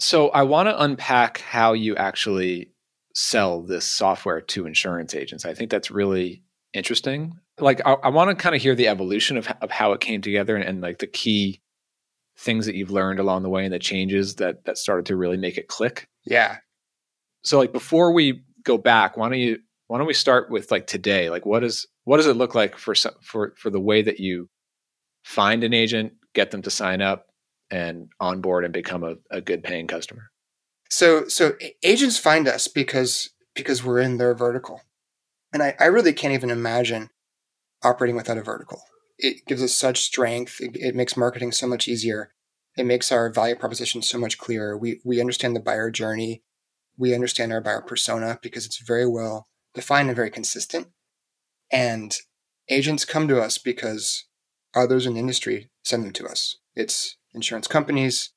[0.00, 2.72] So I want to unpack how you actually
[3.14, 5.44] sell this software to insurance agents.
[5.44, 7.38] I think that's really interesting.
[7.58, 10.22] Like, I, I want to kind of hear the evolution of, of how it came
[10.22, 11.60] together and, and like the key
[12.38, 15.36] things that you've learned along the way and the changes that that started to really
[15.36, 16.08] make it click.
[16.24, 16.58] Yeah.
[17.44, 20.86] So, like, before we go back, why don't you why don't we start with like
[20.86, 21.30] today?
[21.30, 24.20] Like, what is what does it look like for some for for the way that
[24.20, 24.48] you
[25.24, 27.26] find an agent, get them to sign up,
[27.70, 30.30] and onboard and become a, a good paying customer?
[30.90, 34.80] So so agents find us because because we're in their vertical.
[35.52, 37.10] And I, I really can't even imagine
[37.82, 38.82] operating without a vertical.
[39.22, 40.60] It gives us such strength.
[40.60, 42.32] It, it makes marketing so much easier.
[42.76, 44.76] It makes our value proposition so much clearer.
[44.76, 46.42] We we understand the buyer journey.
[46.98, 50.88] We understand our buyer persona because it's very well defined and very consistent.
[51.70, 52.14] And
[52.68, 54.24] agents come to us because
[54.74, 56.56] others in the industry send them to us.
[56.74, 58.30] It's insurance companies.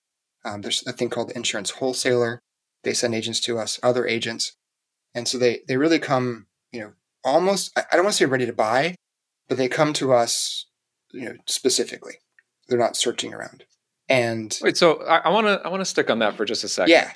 [0.44, 2.40] Um, there's a thing called the insurance wholesaler.
[2.84, 4.54] They send agents to us, other agents.
[5.14, 6.94] And so they, they really come, you know,
[7.24, 8.96] almost, I don't want to say ready to buy,
[9.48, 10.68] but they come to us,
[11.16, 12.16] you know, specifically.
[12.68, 13.64] They're not searching around.
[14.08, 16.68] And wait, so I want to I want to stick on that for just a
[16.68, 16.92] second.
[16.92, 17.12] Yeah.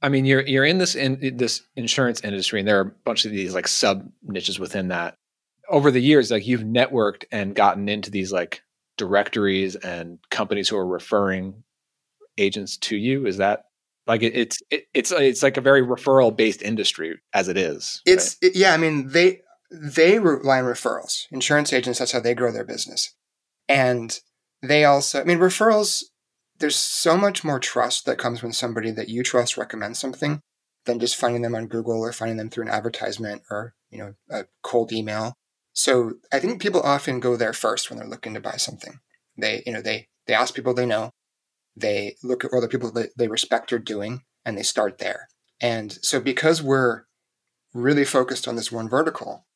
[0.00, 3.24] I mean, you're you're in this in this insurance industry, and there are a bunch
[3.24, 5.16] of these like sub niches within that.
[5.68, 8.62] Over the years, like you've networked and gotten into these like
[8.96, 11.64] directories and companies who are referring
[12.38, 13.26] agents to you.
[13.26, 13.64] Is that
[14.06, 18.02] like it, it's it, it's it's like a very referral based industry as it is.
[18.06, 18.50] It's right?
[18.50, 18.74] it, yeah.
[18.74, 19.40] I mean they
[19.82, 21.26] they rely on referrals.
[21.30, 23.14] Insurance agents that's how they grow their business,
[23.68, 24.20] and
[24.62, 25.20] they also.
[25.20, 26.04] I mean referrals.
[26.58, 30.40] There's so much more trust that comes when somebody that you trust recommends something
[30.84, 34.14] than just finding them on Google or finding them through an advertisement or you know
[34.30, 35.34] a cold email.
[35.72, 39.00] So I think people often go there first when they're looking to buy something.
[39.36, 41.10] They you know they they ask people they know
[41.76, 45.28] they look at other people that they respect are doing and they start there.
[45.60, 47.04] And so because we're
[47.72, 49.46] really focused on this one vertical,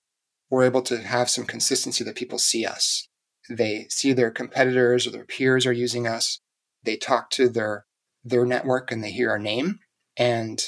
[0.50, 3.08] we're able to have some consistency that people see us.
[3.50, 6.40] They see their competitors or their peers are using us.
[6.84, 7.86] They talk to their
[8.24, 9.80] their network and they hear our name.
[10.16, 10.62] And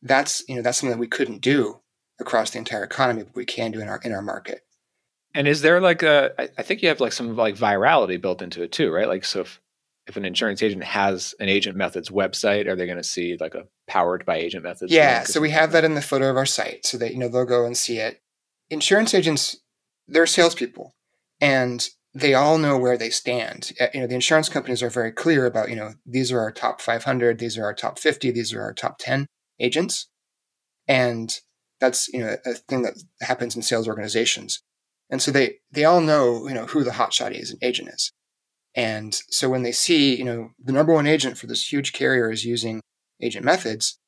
[0.00, 1.80] that's you know that's something that we couldn't do
[2.20, 4.62] across the entire economy, but we can do in our in our market.
[5.34, 6.50] And is there like a?
[6.58, 9.08] I think you have like some like virality built into it too, right?
[9.08, 9.60] Like so, if
[10.06, 13.54] if an insurance agent has an agent methods website are they going to see like
[13.54, 16.46] a powered by agent methods yeah so we have that in the footer of our
[16.46, 18.20] site so that you know they'll go and see it
[18.72, 19.56] insurance agents
[20.08, 20.94] they're salespeople
[21.40, 23.72] and they all know where they stand.
[23.80, 26.52] Uh, you know the insurance companies are very clear about you know these are our
[26.52, 29.26] top 500 these are our top 50 these are our top 10
[29.60, 30.08] agents.
[30.88, 31.34] And
[31.80, 34.62] that's you know a thing that happens in sales organizations.
[35.10, 38.12] And so they they all know you know who the hotshot is agent is.
[38.74, 42.30] And so when they see, you know, the number one agent for this huge carrier
[42.30, 42.80] is using
[43.20, 43.98] agent methods,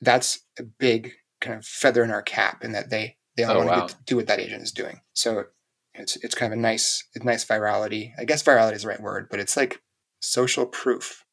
[0.00, 3.66] that's a big kind of feather in our cap in that they they all oh,
[3.66, 3.86] want wow.
[3.86, 5.00] to do what that agent is doing.
[5.12, 5.46] So
[5.94, 8.12] it's it's kind of a nice a nice virality.
[8.18, 9.80] I guess virality is the right word, but it's like
[10.20, 11.24] social proof.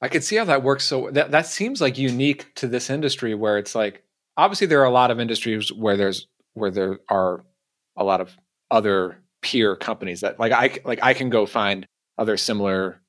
[0.00, 0.84] I could see how that works.
[0.84, 4.02] So that that seems like unique to this industry where it's like
[4.36, 7.44] obviously there are a lot of industries where there's where there are
[7.96, 8.36] a lot of
[8.70, 11.86] other peer companies that like I like I can go find
[12.18, 13.00] other similar,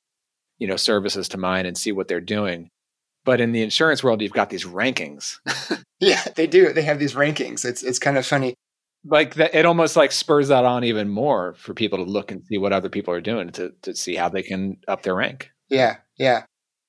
[0.58, 2.70] you know, services to mine and see what they're doing.
[3.24, 5.38] But in the insurance world, you've got these rankings.
[6.00, 6.72] yeah, they do.
[6.72, 7.64] They have these rankings.
[7.64, 8.54] It's it's kind of funny.
[9.06, 12.42] Like that, it almost like spurs that on even more for people to look and
[12.44, 15.50] see what other people are doing to to see how they can up their rank.
[15.68, 16.44] Yeah, yeah.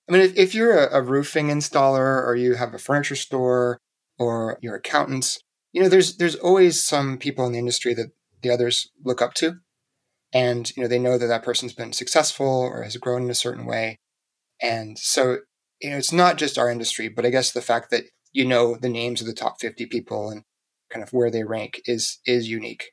[0.08, 3.80] I mean, if, if you're a, a roofing installer or you have a furniture store
[4.19, 5.39] or your accountants,
[5.71, 9.34] you know, there's there's always some people in the industry that the others look up
[9.36, 9.60] to
[10.36, 13.36] and you know they know that that person's been successful or has grown in a
[13.36, 13.98] certain way
[14.62, 15.38] and so
[15.86, 18.76] you know it's not just our industry but i guess the fact that you know
[18.76, 20.43] the names of the top 50 people and
[20.91, 22.91] kind of where they rank is is unique.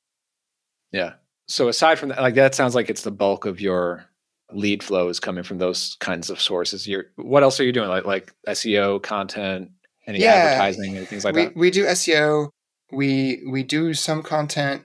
[0.93, 1.15] Yeah.
[1.49, 4.05] So aside from that like that sounds like it's the bulk of your
[4.53, 6.87] lead flow is coming from those kinds of sources.
[6.87, 7.89] You're what else are you doing?
[7.89, 9.71] Like like seo content
[10.07, 11.57] any yeah, advertising and things like we, that?
[11.57, 12.49] we do seo
[12.91, 14.85] we we do some content.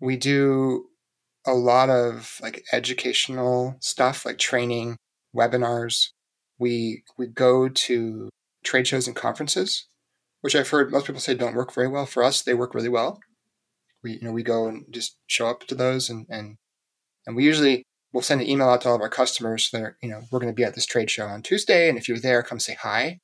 [0.00, 0.86] We do
[1.46, 4.96] a lot of like educational stuff, like training,
[5.34, 6.10] webinars.
[6.58, 8.28] We we go to
[8.64, 9.86] trade shows and conferences,
[10.40, 12.06] which I've heard most people say don't work very well.
[12.06, 13.20] For us, they work really well.
[14.02, 16.56] We you know we go and just show up to those and and
[17.26, 20.08] and we usually we'll send an email out to all of our customers that you
[20.08, 22.42] know we're going to be at this trade show on Tuesday, and if you're there,
[22.42, 23.20] come say hi.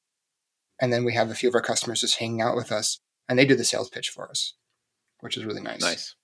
[0.81, 3.39] And then we have a few of our customers just hanging out with us, and
[3.39, 4.55] they do the sales pitch for us,
[5.21, 5.81] which is really nice.
[5.81, 6.17] Nice.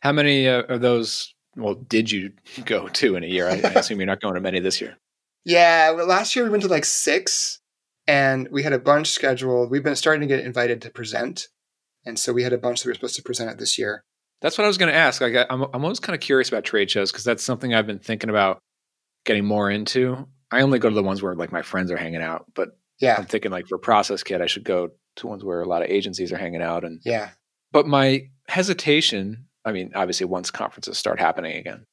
[0.00, 1.34] How many uh, of those?
[1.56, 2.32] Well, did you
[2.64, 3.48] go to in a year?
[3.48, 4.96] I, I assume you're not going to many this year.
[5.44, 7.60] Yeah, well, last year we went to like six,
[8.06, 9.70] and we had a bunch scheduled.
[9.70, 11.48] We've been starting to get invited to present,
[12.04, 14.04] and so we had a bunch that we were supposed to present at this year.
[14.42, 15.20] That's what I was going to ask.
[15.20, 17.98] Like, I'm I'm always kind of curious about trade shows because that's something I've been
[17.98, 18.58] thinking about
[19.24, 20.26] getting more into.
[20.50, 23.16] I only go to the ones where like my friends are hanging out, but Yeah,
[23.18, 25.90] I'm thinking like for Process Kit, I should go to ones where a lot of
[25.90, 26.84] agencies are hanging out.
[26.84, 27.30] And yeah,
[27.72, 31.84] but my hesitation, I mean, obviously once conferences start happening again,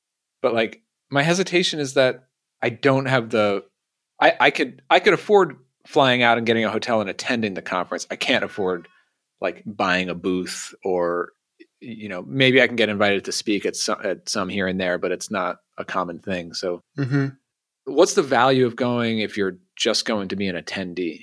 [0.42, 0.82] but like
[1.12, 2.27] my hesitation is that
[2.68, 3.64] I don't have the,
[4.20, 7.62] I, I could I could afford flying out and getting a hotel and attending the
[7.62, 8.06] conference.
[8.12, 8.90] I can't afford
[9.40, 11.30] like buying a booth or
[11.80, 14.82] you know maybe I can get invited to speak at some at some here and
[14.82, 16.54] there, but it's not a common thing.
[16.54, 17.28] So hmm
[17.86, 21.22] what's the value of going if you're just going to be an attendee?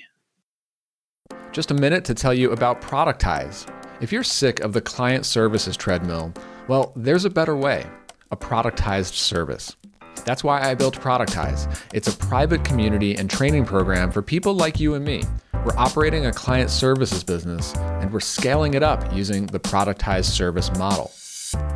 [1.51, 3.71] Just a minute to tell you about Productize.
[4.01, 6.33] If you're sick of the client services treadmill,
[6.67, 7.85] well, there's a better way
[8.31, 9.75] a productized service.
[10.23, 11.67] That's why I built Productize.
[11.93, 15.23] It's a private community and training program for people like you and me.
[15.65, 20.71] We're operating a client services business and we're scaling it up using the productized service
[20.77, 21.11] model.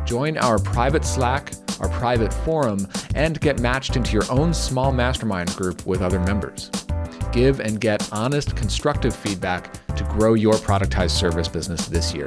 [0.04, 5.54] Join our private Slack, our private forum, and get matched into your own small mastermind
[5.56, 6.70] group with other members.
[7.32, 12.26] Give and get honest, constructive feedback to grow your productized service business this year.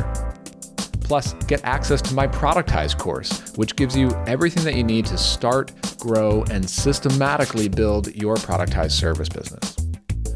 [1.04, 5.18] Plus, get access to my Productize course, which gives you everything that you need to
[5.18, 9.76] start, grow, and systematically build your productized service business.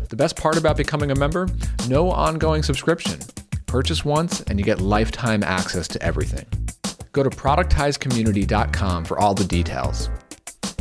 [0.10, 1.47] The best part about becoming a member?
[1.88, 3.19] No ongoing subscription.
[3.65, 6.45] Purchase once and you get lifetime access to everything.
[7.12, 10.10] Go to productizecommunity.com for all the details.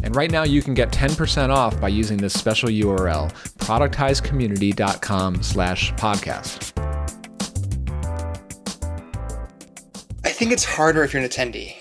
[0.02, 5.92] And right now you can get 10% off by using this special URL, productizecommunity.com slash
[5.94, 7.15] podcast.
[10.36, 11.76] Think it's harder if you're an attendee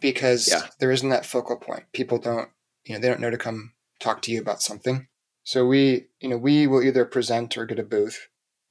[0.00, 0.68] because Yeah.
[0.78, 1.84] there isn't that focal point.
[1.92, 2.50] People don't,
[2.84, 5.08] you know, they don't know to come talk to you about something.
[5.42, 8.28] So we, you know, we will either present or get a booth,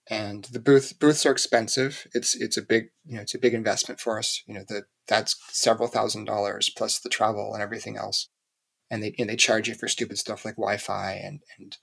[0.09, 2.07] and the booth booths are expensive.
[2.13, 4.41] It's it's a big, you know, it's a big investment for us.
[4.47, 8.29] You know, that that's several thousand dollars plus the travel and everything else,
[8.89, 11.77] and they and they charge you for stupid stuff like Wi-Fi and and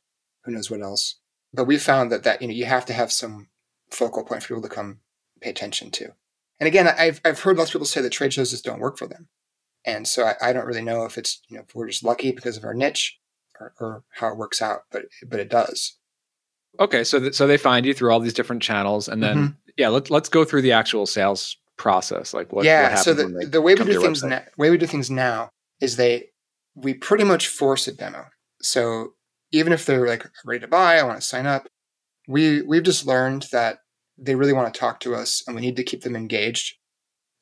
[0.45, 1.21] who knows what else.
[1.53, 3.49] But we found that that you know you have to have some
[3.91, 5.01] focal point for people to come
[5.41, 6.15] pay attention to.
[6.61, 8.99] And again, I've I've heard lots of people say that trade shows just don't work
[8.99, 9.29] for them,
[9.85, 12.31] and so I, I don't really know if it's you know if we're just lucky
[12.33, 13.19] because of our niche,
[13.59, 15.97] or, or how it works out, but but it does.
[16.79, 19.57] Okay, so th- so they find you through all these different channels, and then Mhm.
[19.77, 22.35] yeah, let's let's go through the actual sales process.
[22.35, 22.65] Like what?
[22.67, 22.83] yeah.
[22.83, 25.51] what happens so the the way we do things now, way we do things now
[25.81, 26.29] is they
[26.75, 28.27] we pretty much force a demo.
[28.61, 29.15] So
[29.51, 31.69] even if they're like ready to buy, I want to sign up.
[32.29, 33.79] We we've just learned that
[34.21, 36.77] they really want to talk to us, and we need to keep them engaged.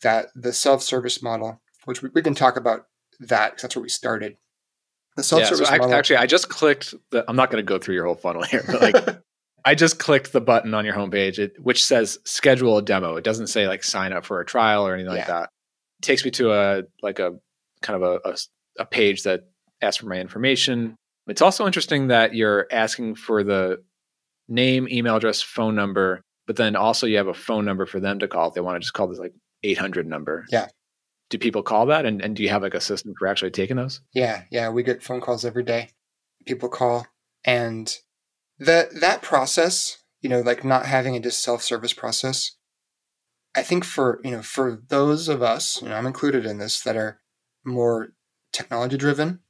[0.03, 2.87] That the self service model, which we, we can talk about
[3.21, 4.37] that because that's where we started.
[5.17, 5.95] The self Yeah, so service model.
[5.95, 6.95] actually, I just clicked.
[7.11, 9.19] The, I'm not going to go through your whole funnel here, but like
[9.65, 13.17] I just clicked the button on your homepage, it, which says schedule a demo.
[13.17, 15.51] It doesn't say like sign up for a trial or anything like that.
[16.01, 17.33] It takes me to a like a
[17.83, 18.37] kind of a
[18.79, 19.43] a page that
[19.83, 20.97] asks for my information.
[21.27, 23.83] It's also interesting that you're asking for the
[24.49, 28.19] name, email address, phone number, but then also you have a phone number for them
[28.19, 30.47] to call if they want to just call this like 800 number.
[30.51, 30.69] Yeah.
[31.29, 32.07] Do people call that?
[32.07, 34.01] And, and do you have like a system for actually taking those?
[34.15, 35.91] Yeah, yeah, we get phone calls every day.
[36.47, 37.07] People call,
[37.45, 37.95] and
[38.59, 42.57] that that process, you know, like not having a just self service process.
[43.55, 46.81] I think for you know for those of us, you know, I'm included in this
[46.81, 47.21] that are
[47.63, 48.15] more
[48.55, 49.41] technology driven,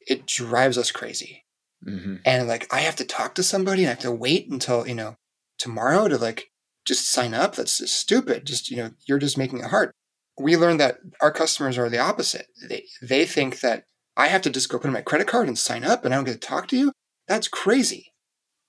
[0.00, 1.44] it drives us crazy.
[1.86, 2.16] Mm-hmm.
[2.24, 4.96] And like I have to talk to somebody, and I have to wait until you
[4.96, 5.16] know
[5.62, 6.50] tomorrow to like
[6.84, 7.54] just sign up.
[7.54, 8.46] That's just stupid.
[8.46, 9.92] Just you know, you're just making it hard.
[10.38, 12.46] We learned that our customers are the opposite.
[12.68, 13.84] They they think that
[14.16, 16.16] I have to just go put in my credit card and sign up, and I
[16.16, 16.92] don't get to talk to you.
[17.28, 18.12] That's crazy.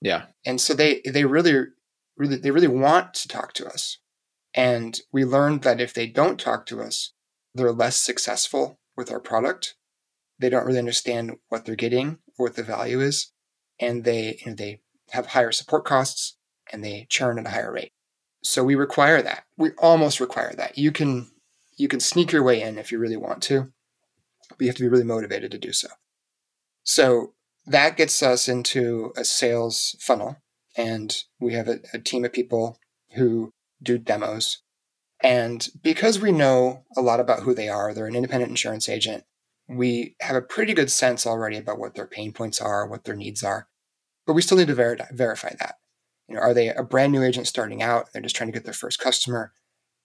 [0.00, 0.26] Yeah.
[0.46, 1.66] And so they they really
[2.16, 3.98] really they really want to talk to us.
[4.54, 7.12] And we learned that if they don't talk to us,
[7.54, 9.74] they're less successful with our product.
[10.38, 13.32] They don't really understand what they're getting or what the value is,
[13.80, 16.36] and they you know, they have higher support costs
[16.72, 17.92] and they churn at a higher rate.
[18.42, 19.44] So we require that.
[19.56, 20.76] We almost require that.
[20.76, 21.30] You can
[21.76, 23.72] you can sneak your way in if you really want to,
[24.50, 25.88] but you have to be really motivated to do so.
[26.84, 27.32] So
[27.66, 30.36] that gets us into a sales funnel,
[30.76, 32.78] and we have a, a team of people
[33.14, 33.52] who
[33.82, 34.62] do demos.
[35.22, 39.24] And because we know a lot about who they are, they're an independent insurance agent.
[39.66, 43.16] We have a pretty good sense already about what their pain points are, what their
[43.16, 43.66] needs are,
[44.26, 45.76] but we still need to ver- verify that.
[46.28, 48.12] You know, are they a brand new agent starting out?
[48.12, 49.52] They're just trying to get their first customer.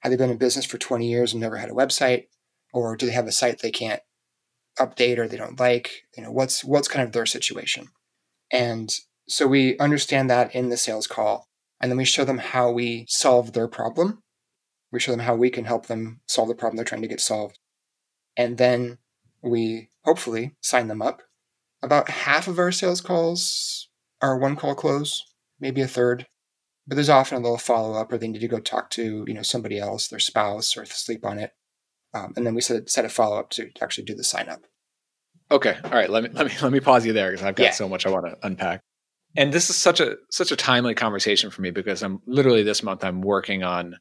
[0.01, 2.25] Have they been in business for 20 years and never had a website?
[2.73, 4.01] Or do they have a site they can't
[4.77, 6.03] update or they don't like?
[6.15, 7.87] You know, what's what's kind of their situation?
[8.51, 8.93] And
[9.27, 11.47] so we understand that in the sales call.
[11.81, 14.21] And then we show them how we solve their problem.
[14.91, 17.21] We show them how we can help them solve the problem they're trying to get
[17.21, 17.59] solved.
[18.35, 18.97] And then
[19.41, 21.21] we hopefully sign them up.
[21.81, 23.87] About half of our sales calls
[24.21, 25.28] are one call close
[25.59, 26.27] maybe a third.
[26.87, 29.33] But there's often a little follow up, or they need to go talk to you
[29.33, 31.51] know somebody else, their spouse, or sleep on it,
[32.13, 34.61] um, and then we set set a follow up to actually do the sign up.
[35.51, 36.09] Okay, all right.
[36.09, 37.71] Let me let me let me pause you there because I've got yeah.
[37.71, 38.81] so much I want to unpack.
[39.37, 42.81] And this is such a such a timely conversation for me because I'm literally this
[42.81, 43.97] month I'm working on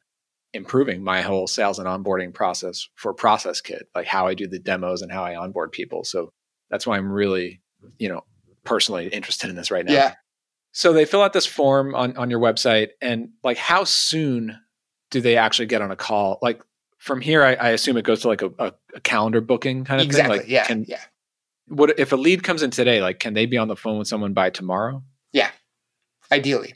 [0.53, 4.59] improving my whole sales and onboarding process for Process Kit, like how I do the
[4.59, 6.03] demos and how I onboard people.
[6.03, 6.31] So
[6.69, 7.61] that's why I'm really,
[7.99, 8.21] you know,
[8.63, 9.93] personally interested in this right now.
[9.93, 10.15] Yeah.
[10.79, 14.57] So they fill out this form on, on your website, and like, how soon
[15.11, 16.39] do they actually get on a call?
[16.41, 16.63] Like
[16.97, 19.99] from here, I, I assume it goes to like a, a, a calendar booking kind
[19.99, 20.37] of exactly.
[20.37, 20.45] thing.
[20.45, 21.01] Like, yeah, can, yeah.
[21.67, 23.01] What if a lead comes in today?
[23.01, 25.03] Like, can they be on the phone with someone by tomorrow?
[25.33, 25.51] Yeah,
[26.31, 26.75] ideally.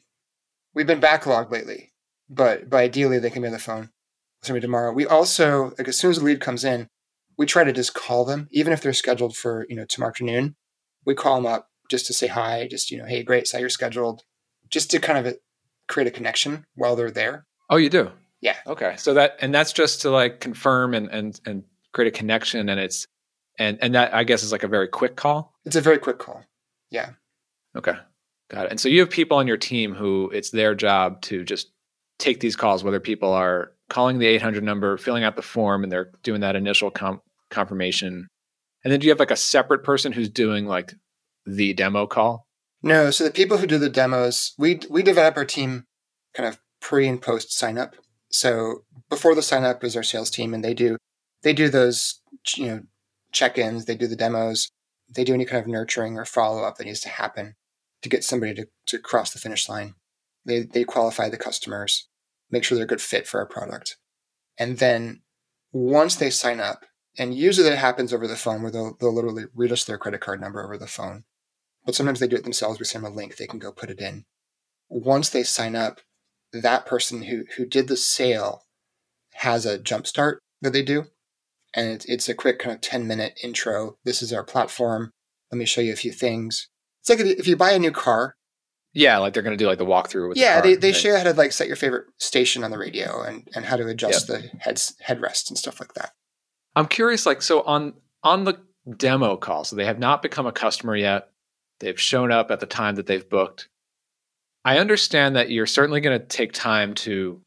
[0.73, 1.93] We've been backlogged lately,
[2.29, 4.91] but but ideally they can be on the phone with somebody tomorrow.
[4.91, 6.89] We also like as soon as the lead comes in,
[7.37, 10.57] we try to just call them, even if they're scheduled for you know tomorrow afternoon.
[11.05, 13.69] We call them up just to say hi, just, you know, hey, great, saw you're
[13.69, 14.23] scheduled,
[14.67, 15.37] just to kind of uh,
[15.87, 17.45] create a connection while they're there.
[17.69, 18.09] Oh, you do?
[18.41, 18.55] Yeah.
[18.65, 18.95] Okay.
[18.97, 21.63] So that, and that's just to like confirm and, and, and
[21.93, 22.67] create a connection.
[22.67, 23.05] And it's,
[23.59, 25.53] and, and that I guess is like a very quick call.
[25.65, 26.43] It's a very quick call.
[26.89, 27.11] Yeah.
[27.77, 27.93] Okay.
[28.49, 28.71] Got it.
[28.71, 31.71] And so you have people on your team who it's their job to just
[32.17, 35.91] take these calls, whether people are calling the 800 number, filling out the form, and
[35.91, 37.21] they're doing that initial com-
[37.51, 38.27] confirmation.
[38.83, 40.95] And then do you have like a separate person who's doing like
[41.45, 42.47] the demo call?
[42.81, 43.11] No.
[43.11, 45.85] So the people who do the demos, we we develop our team
[46.33, 47.95] kind of pre and post sign up.
[48.29, 50.97] So before the sign up is our sales team, and they do
[51.43, 52.21] they do those
[52.55, 52.81] you know
[53.31, 54.69] check ins, they do the demos,
[55.09, 57.55] they do any kind of nurturing or follow up that needs to happen
[58.01, 59.95] to get somebody to, to cross the finish line.
[60.45, 62.07] They they qualify the customers,
[62.51, 63.97] make sure they're a good fit for our product,
[64.57, 65.21] and then
[65.71, 66.85] once they sign up,
[67.17, 70.21] and usually that happens over the phone where they'll, they'll literally read us their credit
[70.21, 71.23] card number over the phone
[71.85, 72.79] but sometimes they do it themselves.
[72.79, 74.25] We send them a link, they can go put it in.
[74.89, 76.01] Once they sign up,
[76.51, 78.63] that person who, who did the sale
[79.33, 81.05] has a jump start that they do.
[81.75, 83.97] And it's, it's a quick kind of 10 minute intro.
[84.05, 85.11] This is our platform.
[85.51, 86.67] Let me show you a few things.
[87.01, 88.35] It's like if you buy a new car.
[88.93, 90.29] Yeah, like they're going to do like the walkthrough.
[90.29, 92.69] With yeah, the they, they show you how to like set your favorite station on
[92.69, 94.41] the radio and, and how to adjust yep.
[94.41, 96.11] the heads headrest and stuff like that.
[96.75, 98.59] I'm curious, like so on on the
[98.97, 101.29] demo call, so they have not become a customer yet.
[101.79, 103.67] They've shown up at the time that they've booked.
[104.65, 107.41] I understand that you're certainly going to take time to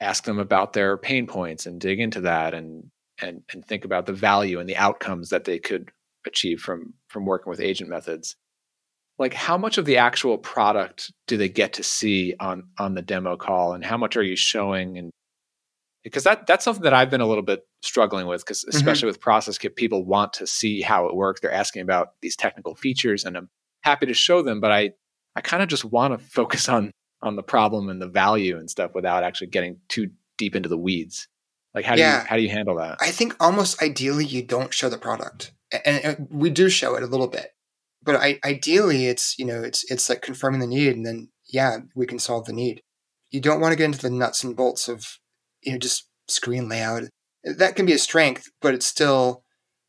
[0.00, 4.06] ask them about their pain points and dig into that and and and think about
[4.06, 5.90] the value and the outcomes that they could
[6.26, 8.34] achieve from from working with agent methods
[9.18, 13.02] like how much of the actual product do they get to see on on the
[13.02, 15.10] demo call and how much are you showing and
[16.02, 18.76] because that that's something that I've been a little bit struggling with because mm-hmm.
[18.76, 19.14] especially mm-hmm.
[19.14, 22.74] with process kit people want to see how it works they're asking about these technical
[22.74, 23.48] features and I'm
[23.82, 24.92] happy to show them, but I
[25.36, 28.68] I kind of just want to focus on on the problem and the value and
[28.68, 31.28] stuff without actually getting too deep into the weeds.
[31.74, 32.22] Like how do yeah.
[32.22, 32.98] you how do you handle that?
[33.00, 35.52] I think almost ideally you don't show the product,
[35.84, 37.50] and, we do show it a little bit,
[38.02, 41.78] but I, ideally it's you know it's it's like confirming the need, and then yeah
[41.94, 42.82] we can solve the need.
[43.30, 45.18] You don't want to get into the nuts and bolts of
[45.62, 47.04] you know just screen layout.
[47.44, 49.44] That can be a strength, but it's still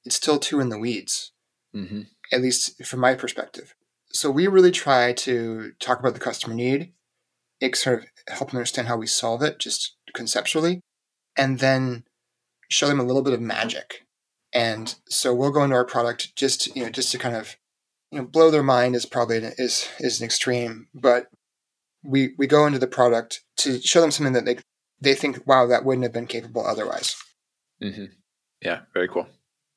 [0.05, 1.33] it's still too in the weeds.
[1.75, 2.01] Mm-hmm.
[2.31, 3.75] At least from my perspective.
[4.13, 6.93] So we really try to talk about the customer need,
[7.59, 10.81] it sort of help them understand how we solve it just conceptually,
[11.37, 12.03] and then
[12.69, 14.05] show them a little bit of magic.
[14.53, 17.57] And so we'll go into our product just you know just to kind of
[18.11, 21.27] you know blow their mind is probably an, is is an extreme, but
[22.03, 24.57] we we go into the product to show them something that they
[25.01, 27.15] they think wow that wouldn't have been capable otherwise.
[27.81, 28.05] Mm-hmm.
[28.61, 29.27] Yeah, very cool.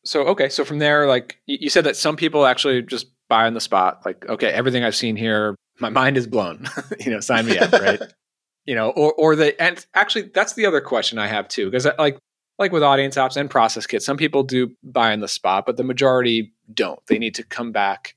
[0.04, 3.54] So okay, so from there, like you said that some people actually just buy on
[3.54, 4.02] the spot.
[4.04, 6.68] Like, okay, everything I've seen here, my mind is blown.
[7.00, 8.00] you know, sign me up, right?
[8.66, 11.86] you know, or or the and actually that's the other question I have too because
[11.86, 12.18] uh, like
[12.58, 15.76] like with audience ops and process kits, some people do buy on the spot, but
[15.76, 16.98] the majority don't.
[17.06, 18.14] They need to come back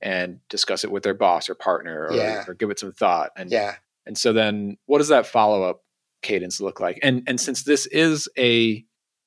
[0.00, 2.44] and discuss it with their boss or partner or, Yeah.
[2.48, 3.30] or give it some thought.
[3.36, 3.76] And Yeah.
[4.06, 5.82] and so then what does that follow up
[6.22, 6.98] cadence look like?
[7.02, 8.84] And and since this is a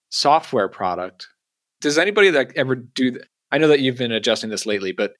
[0.09, 1.27] software product,
[1.81, 3.27] does anybody that ever do that?
[3.51, 5.13] I know that you've been adjusting this lately, but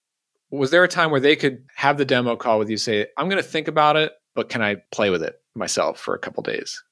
[0.52, 3.30] was there a time where they could have the demo call with you say, I'm
[3.30, 6.44] going to think about it, but can I play with it myself for a couple
[6.44, 6.84] days?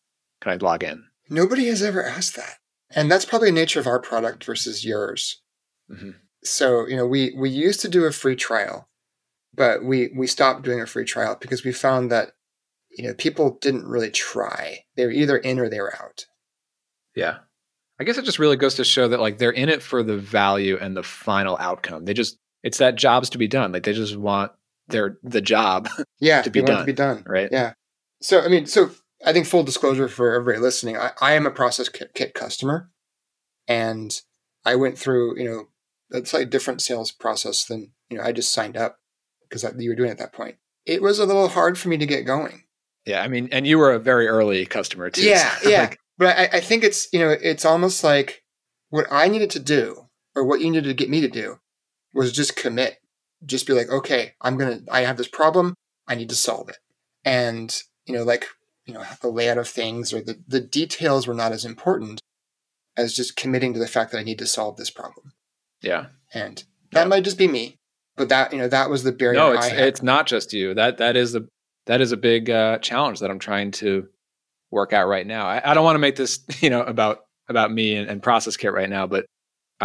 [0.41, 1.03] Can I log in?
[1.29, 2.57] Nobody has ever asked that.
[2.89, 5.41] And that's probably the nature of our product versus yours.
[5.89, 6.11] hmm
[6.43, 8.89] So, you know, we we used to do a free trial,
[9.53, 12.33] but we we stopped doing a free trial because we found that
[12.97, 14.85] you know, people didn't really try.
[14.95, 16.25] They were either in or they were out.
[17.15, 17.37] Yeah.
[17.99, 20.17] I guess it just really goes to show that like they're in it for the
[20.17, 22.05] value and the final outcome.
[22.05, 23.71] They just it's that job's to be done.
[23.71, 24.51] Like they just want
[24.87, 25.89] their the job,
[26.19, 27.23] Yeah, To be they want it done, to be done.
[27.27, 27.49] right?
[27.51, 27.73] Yeah.
[28.21, 28.91] So I mean, so
[29.25, 32.89] I think full disclosure for everybody listening, I, I am a process kit, kit customer,
[33.67, 34.13] and
[34.65, 38.51] I went through you know a slightly different sales process than you know I just
[38.53, 38.97] signed up
[39.41, 40.55] because you were doing at that point.
[40.85, 42.63] It was a little hard for me to get going.
[43.05, 45.23] Yeah, I mean, and you were a very early customer too.
[45.25, 45.81] Yeah, so, yeah.
[45.81, 48.43] like, But I, I think it's you know it's almost like
[48.89, 51.59] what I needed to do or what you needed to get me to do
[52.13, 52.97] was just commit.
[53.45, 54.81] Just be like, okay, I'm gonna.
[54.91, 55.73] I have this problem.
[56.07, 56.77] I need to solve it.
[57.25, 58.47] And you know, like
[58.85, 62.19] you know, the layout of things or the the details were not as important
[62.95, 65.33] as just committing to the fact that I need to solve this problem.
[65.81, 66.07] yeah.
[66.33, 67.07] And that Yeah.
[67.07, 67.75] might just be me,
[68.15, 69.39] but that you know that was the barrier.
[69.39, 70.73] No, it's it's not just you.
[70.73, 71.43] That that is a
[71.85, 74.07] that is a big uh, challenge that I'm trying to
[74.71, 75.45] work out right now.
[75.45, 78.55] I, I don't want to make this you know about about me and, and process
[78.57, 79.25] kit right now, but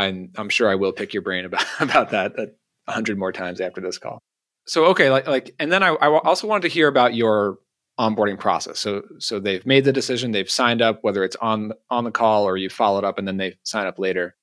[0.07, 3.61] I'm I'm sure I will pick your brain about about that a hundred more times
[3.61, 4.19] after this call.
[4.67, 7.59] So okay, like like, and then I, I also wanted to hear about your
[7.99, 8.79] onboarding process.
[8.79, 12.45] So so they've made the decision, they've signed up, whether it's on on the call
[12.45, 14.37] or you followed up and then they sign up later.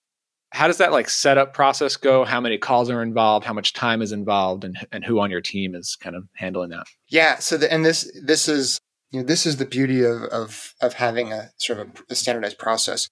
[0.52, 2.24] How does that like setup process go?
[2.24, 3.46] How many calls are involved?
[3.46, 6.70] How much time is involved, and and who on your team is kind of handling
[6.70, 6.88] that?
[7.10, 7.40] Yeah.
[7.40, 8.80] So the, and this this is
[9.12, 12.16] you know this is the beauty of of of having a sort of a, a
[12.16, 13.10] standardized process.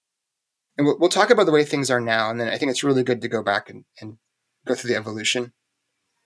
[0.76, 2.82] And we'll, we'll talk about the way things are now, and then I think it's
[2.84, 4.18] really good to go back and, and
[4.66, 5.52] go through the evolution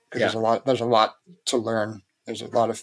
[0.09, 0.27] because Yeah.
[0.27, 2.03] there's a lot there's a lot to learn.
[2.27, 2.83] There's a lot of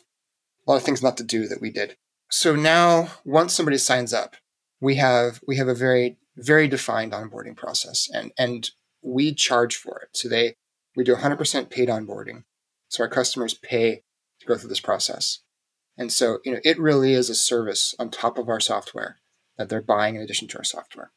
[0.67, 1.97] a lot of things not to do that we did.
[2.29, 4.35] So now, once somebody signs up,
[4.79, 8.69] we have we have a very very defined onboarding process, and and
[9.01, 10.09] we charge for it.
[10.17, 10.55] So they
[10.95, 12.43] we do 100% paid onboarding.
[12.87, 14.03] So our customers pay
[14.39, 15.39] to go through this process.
[15.97, 19.17] And so, you know, it really is a service on top of our software
[19.57, 21.11] that they're buying in addition to our software.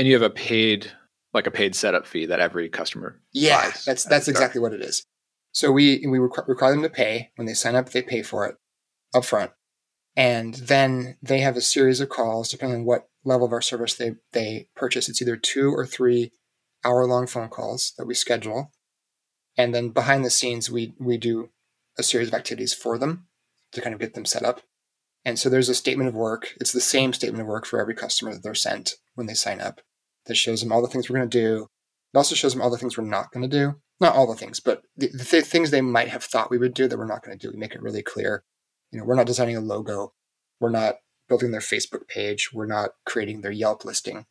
[0.00, 0.92] And you have a paid,
[1.34, 3.20] like a paid setup fee that every customer.
[3.34, 5.04] Yeah, buys that's that's exactly what it is.
[5.52, 7.90] So we we requ- require them to pay when they sign up.
[7.90, 8.56] They pay for it
[9.14, 9.50] upfront,
[10.16, 13.94] and then they have a series of calls depending on what level of our service
[13.94, 15.06] they they purchase.
[15.10, 16.32] It's either two or three
[16.82, 18.72] hour long phone calls that we schedule,
[19.58, 21.50] and then behind the scenes we we do
[21.98, 23.26] a series of activities for them
[23.72, 24.62] to kind of get them set up.
[25.26, 26.54] And so there's a statement of work.
[26.58, 29.60] It's the same statement of work for every customer that they're sent when they sign
[29.60, 29.82] up.
[30.26, 31.68] That shows them all the things we're going to do.
[32.12, 33.74] It also shows them all the things we're not going to do.
[34.00, 36.72] Not all the things, but the, the th- things they might have thought we would
[36.74, 37.52] do that we're not going to do.
[37.52, 38.44] We make it really clear.
[38.90, 40.14] You know, we're not designing a logo.
[40.58, 40.96] We're not
[41.28, 42.50] building their Facebook page.
[42.52, 44.24] We're not creating their Yelp listing.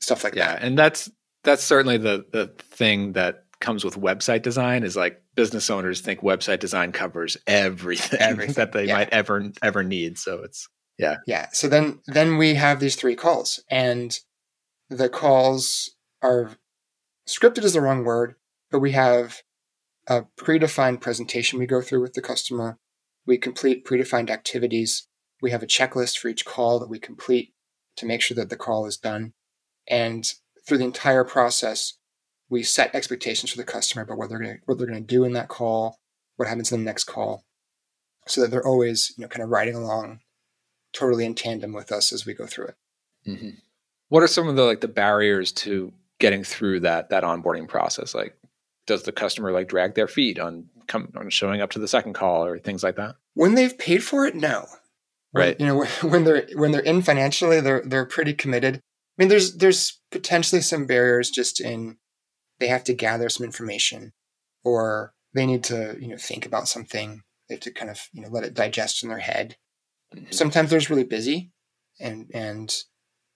[0.00, 0.60] Stuff like Yeah, that.
[0.60, 1.10] Yeah, and that's
[1.44, 6.20] that's certainly the the thing that comes with website design is like business owners think
[6.20, 8.94] website design covers everything, Everything, that they yeah.
[8.94, 10.18] might ever ever need.
[10.18, 10.68] So it's
[10.98, 11.48] yeah Yeah.
[11.52, 14.18] So then then we have these three calls, and
[14.96, 15.90] the calls
[16.22, 16.52] are
[17.26, 18.34] scripted is the wrong word,
[18.70, 19.42] but we have
[20.06, 22.78] a predefined presentation we go through with the customer.
[23.26, 25.06] We complete predefined activities.
[25.40, 27.54] We have a checklist for each call that we complete
[27.96, 29.32] to make sure that the call is done.
[29.88, 30.30] And
[30.66, 31.94] through the entire process,
[32.48, 35.06] we set expectations for the customer about what they're going to what they're going to
[35.06, 35.98] do in that call,
[36.36, 37.44] what happens in the next call,
[38.26, 40.20] so that they're always you know kind of riding along
[40.92, 42.74] totally in tandem with us as we go through it.
[43.26, 43.50] Mm-hmm.
[44.12, 45.90] What are some of the like the barriers to
[46.20, 48.14] getting through that that onboarding process?
[48.14, 48.36] Like,
[48.86, 52.12] does the customer like drag their feet on come on showing up to the second
[52.12, 53.14] call or things like that?
[53.32, 54.66] When they've paid for it, no.
[55.30, 55.58] When- Right.
[55.58, 58.76] You know, when they're when they're in financially, they're they're pretty committed.
[58.76, 58.80] I
[59.16, 61.96] mean, there's there's potentially some barriers just in
[62.60, 64.12] they have to gather some information,
[64.62, 67.22] or they need to you know think about something.
[67.48, 69.56] They have to kind of you know let it digest in their head.
[70.14, 70.32] Mm-hmm.
[70.32, 71.50] Sometimes they're just really busy,
[71.98, 72.70] and and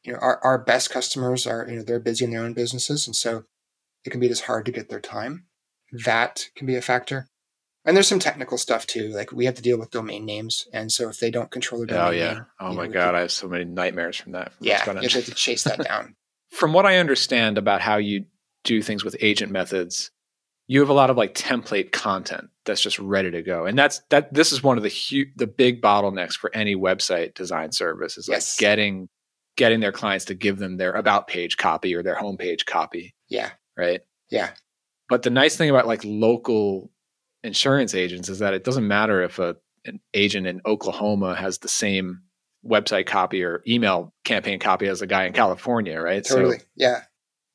[0.07, 3.07] you know our our best customers are you know they're busy in their own businesses,
[3.07, 3.45] and so
[4.05, 5.47] it can be just hard to get their time.
[6.05, 7.29] That can be a factor.
[7.85, 9.09] And there's some technical stuff too.
[9.11, 11.93] Like we have to deal with domain names, and so if they don't control the
[11.93, 12.33] oh, domain, Oh yeah.
[12.35, 14.53] name, Oh my know, god, I have so many nightmares from that.
[14.55, 16.15] from yeah, you have to chase that down.
[16.53, 18.27] From what I understand about how you
[18.63, 20.13] do things with agent methods,
[20.69, 24.01] you have a lot of like template content that's just ready to go, and that's
[24.11, 24.33] that.
[24.33, 28.29] This is one of the huge the big bottlenecks for any website design service is
[28.29, 28.57] like Yes.
[28.59, 29.09] getting
[29.57, 33.51] getting their clients to give them their about page copy or their homepage copy, yeah,
[33.77, 34.01] right?
[34.31, 34.51] yeah,
[35.09, 36.91] But the nice thing about like local
[37.43, 41.69] insurance agents is that it doesn't matter if a an agent in Oklahoma has the
[41.69, 42.23] same
[42.67, 46.25] website copy or email campaign copy as a guy in California, right?
[46.25, 46.59] totally.
[46.59, 47.03] So yeah,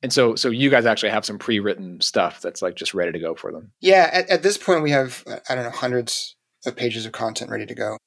[0.02, 3.18] and so so you guys actually have some pre-written stuff that's like just ready to
[3.18, 3.72] go for them.
[3.80, 4.08] yeah.
[4.12, 7.66] At, at this point, we have I don't know hundreds of pages of content ready
[7.66, 7.98] to go,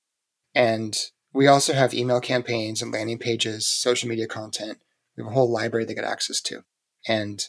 [0.55, 0.97] and
[1.35, 4.79] we also have email campaigns and landing pages, social media content.
[5.17, 6.61] We have a whole library they get access to,
[7.07, 7.43] and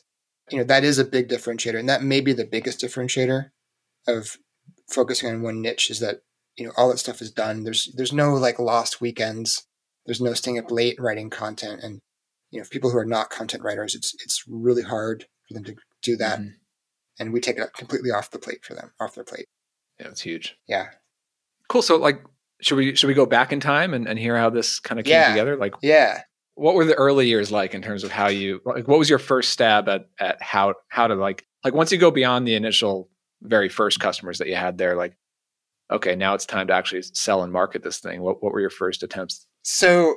[0.51, 3.51] you know that is a big differentiator, and that may be the biggest differentiator
[4.07, 4.39] of
[4.89, 6.17] focusing on one niche is that
[6.57, 7.63] you know all that stuff is done.
[7.65, 9.67] There's there's no like lost weekends.
[10.05, 12.01] There's no staying up late writing content, and
[12.51, 15.65] you know for people who are not content writers, it's it's really hard for them
[15.65, 16.55] to do that, Mhm.
[17.21, 19.47] and we take it completely off the plate for them, off their plate.
[20.01, 20.57] Yeah, it's huge.
[20.67, 20.89] Yeah,
[21.69, 21.83] Cool.
[21.83, 22.23] So like
[22.61, 25.05] should we should we go back in time and, and hear how this kind of
[25.07, 25.29] came Yeah.
[25.31, 25.57] together?
[25.57, 26.23] Like yeah.
[26.55, 29.19] what were the early years like in terms of how you like what was your
[29.19, 33.11] first stab at at how how to like like once you go beyond the initial
[33.43, 35.15] very first customers that you had there like
[35.93, 38.71] okay now it's time to actually sell and market this thing what what were your
[38.71, 40.15] first attempts So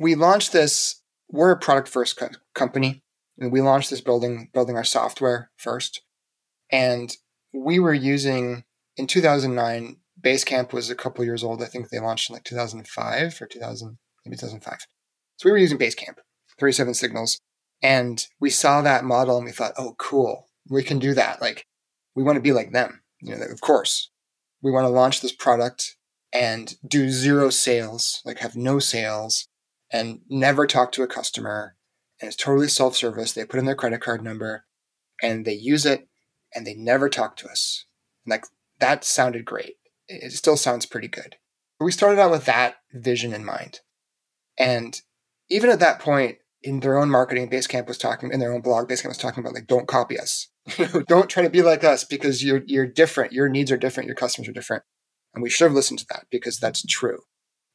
[0.00, 1.02] we launched this.
[1.30, 3.02] We're a product first co- company,
[3.38, 6.02] and we launched this building building our software first.
[6.70, 7.14] And
[7.52, 8.64] we were using
[8.96, 9.96] in 2009.
[10.26, 11.62] Basecamp was a couple years old.
[11.62, 14.78] I think they launched in like 2005 or 2000, maybe 2005.
[15.36, 16.16] So we were using Basecamp,
[16.58, 17.40] 37 signals,
[17.80, 21.40] and we saw that model and we thought, oh, cool, we can do that.
[21.40, 21.64] Like
[22.16, 23.02] we want to be like them.
[23.20, 24.10] You know, of course,
[24.60, 25.96] we want to launch this product
[26.32, 29.46] and do zero sales, like have no sales
[29.92, 31.76] and never talk to a customer.
[32.20, 33.32] And it's totally self service.
[33.32, 34.64] They put in their credit card number
[35.22, 36.08] and they use it
[36.52, 37.86] and they never talk to us.
[38.24, 38.46] And like
[38.80, 39.76] that sounded great.
[40.08, 41.36] It still sounds pretty good.
[41.80, 43.80] We started out with that vision in mind.
[44.58, 45.00] And
[45.50, 48.88] even at that point, in their own marketing, Basecamp was talking in their own blog,
[48.88, 50.48] Basecamp was talking about like, don't copy us.
[51.08, 53.32] don't try to be like us because you're you're different.
[53.32, 54.08] Your needs are different.
[54.08, 54.82] Your customers are different.
[55.34, 57.20] And we should have listened to that because that's true.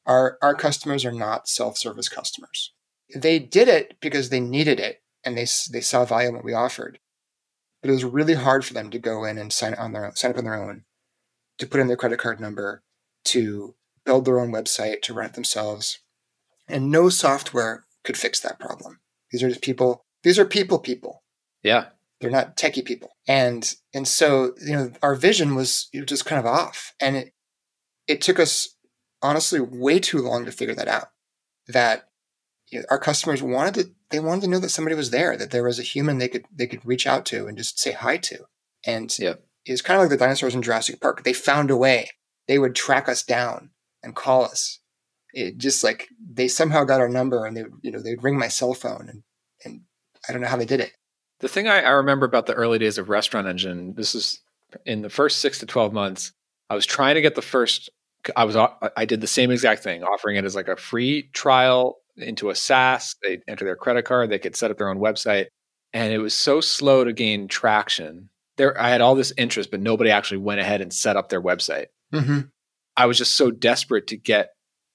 [0.06, 2.74] Our our customers are not self-service customers.
[3.16, 6.54] They did it because they needed it and they they saw value in what we
[6.54, 7.00] offered.
[7.82, 10.16] But it was really hard for them to go in and sign on their own,
[10.16, 10.84] sign up on their own,
[11.62, 12.84] to put in their credit card number,
[13.24, 16.00] to build their own website, to run it themselves.
[16.68, 19.00] And no software could fix that problem.
[19.32, 20.04] These are just people.
[20.24, 21.24] These are people people.
[21.64, 21.86] yeah
[22.20, 23.12] They're not techie people.
[23.28, 26.94] And and so, you know, our vision was just kind of off.
[27.00, 27.34] And it
[28.08, 28.76] it took us
[29.22, 31.10] honestly way too long to figure that out.
[31.68, 32.10] That
[32.72, 35.52] you know, our customers wanted to they wanted to know that somebody was there, that
[35.52, 38.18] there was a human they could they could reach out to and just say hi
[38.18, 38.46] to.
[38.84, 39.36] And Yeah.
[39.66, 41.24] It's kind of like the dinosaurs in Jurassic Park.
[41.24, 42.10] They found a way.
[42.48, 43.70] They would track us down
[44.04, 44.80] and call us.
[45.34, 48.38] It just like they somehow got our number and they would, you know, they'd ring
[48.38, 49.24] my cell phone and
[49.64, 49.82] and
[50.28, 50.92] I don't know how they did it.
[51.40, 54.42] the thing I, I remember about the early days of restaurant engine this is
[54.86, 56.32] in the first six to 12 months
[56.70, 57.90] i was trying to get the first
[58.36, 58.56] i was
[58.98, 62.56] i did the same exact thing offering it as like a free trial into a
[62.56, 63.16] SaaS.
[63.24, 64.30] They enter their credit card.
[64.30, 65.48] They could set up their own website,
[65.94, 68.30] and it was so slow to gain traction.
[68.58, 71.42] There, I had all this interest, but nobody actually went ahead and set up their
[71.42, 71.88] website.
[72.14, 72.42] Mm-hmm.
[72.98, 74.52] I was just so desperate to get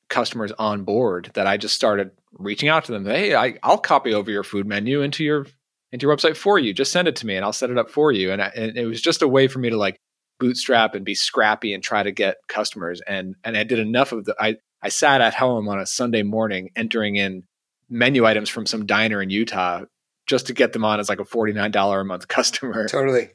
[0.08, 3.06] customers on board that I just started reaching out to them.
[3.06, 5.46] Hey, I, I'll copy over your food menu into your
[5.92, 6.72] into your website for you.
[6.72, 8.32] Just send it to me, and I'll set it up for you.
[8.32, 9.98] And, I, and it was just a way for me to like
[10.38, 13.00] bootstrap and be scrappy and try to get customers.
[13.06, 14.34] And and I did enough of the.
[14.38, 17.44] I I sat at home on a Sunday morning entering in
[17.88, 19.84] menu items from some diner in Utah
[20.26, 23.30] just to get them on as like a forty nine dollar a month customer Totally.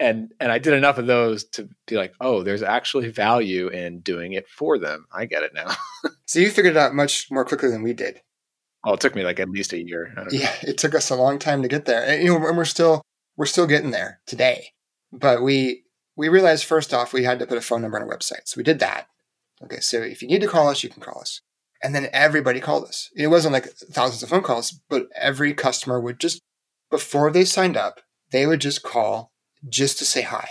[0.00, 4.00] And and I did enough of those to be like, oh, there's actually value in
[4.00, 5.06] doing it for them.
[5.12, 5.74] I get it now.
[6.26, 8.20] So you figured it out much more quickly than we did.
[8.82, 10.10] well, it took me like at least a year.
[10.16, 10.38] Don't know.
[10.38, 12.02] Yeah, it took us a long time to get there.
[12.02, 13.02] And, you know, and we're still
[13.36, 14.68] we're still getting there today.
[15.12, 15.84] But we
[16.16, 18.46] we realized first off we had to put a phone number on our website.
[18.46, 19.06] So we did that.
[19.62, 21.40] Okay, so if you need to call us, you can call us.
[21.82, 23.10] And then everybody called us.
[23.14, 26.40] It wasn't like thousands of phone calls, but every customer would just
[26.90, 29.30] before they signed up, they would just call
[29.68, 30.48] just to say hi.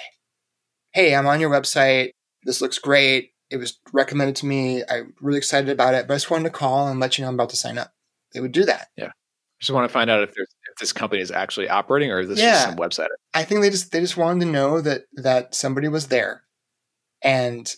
[0.94, 2.12] Hey, I'm on your website.
[2.44, 3.32] This looks great.
[3.50, 4.84] It was recommended to me.
[4.90, 7.30] I'm really excited about it, but I just wanted to call and let you know
[7.30, 7.94] I'm about to sign up.
[8.34, 8.88] They would do that.
[8.98, 9.08] Yeah.
[9.08, 9.12] I
[9.60, 12.28] just want to find out if there's if this company is actually operating or is
[12.30, 12.54] this Yeah.
[12.54, 13.08] just some website.
[13.34, 16.44] I think they just they just wanted to know that that somebody was there
[17.22, 17.74] And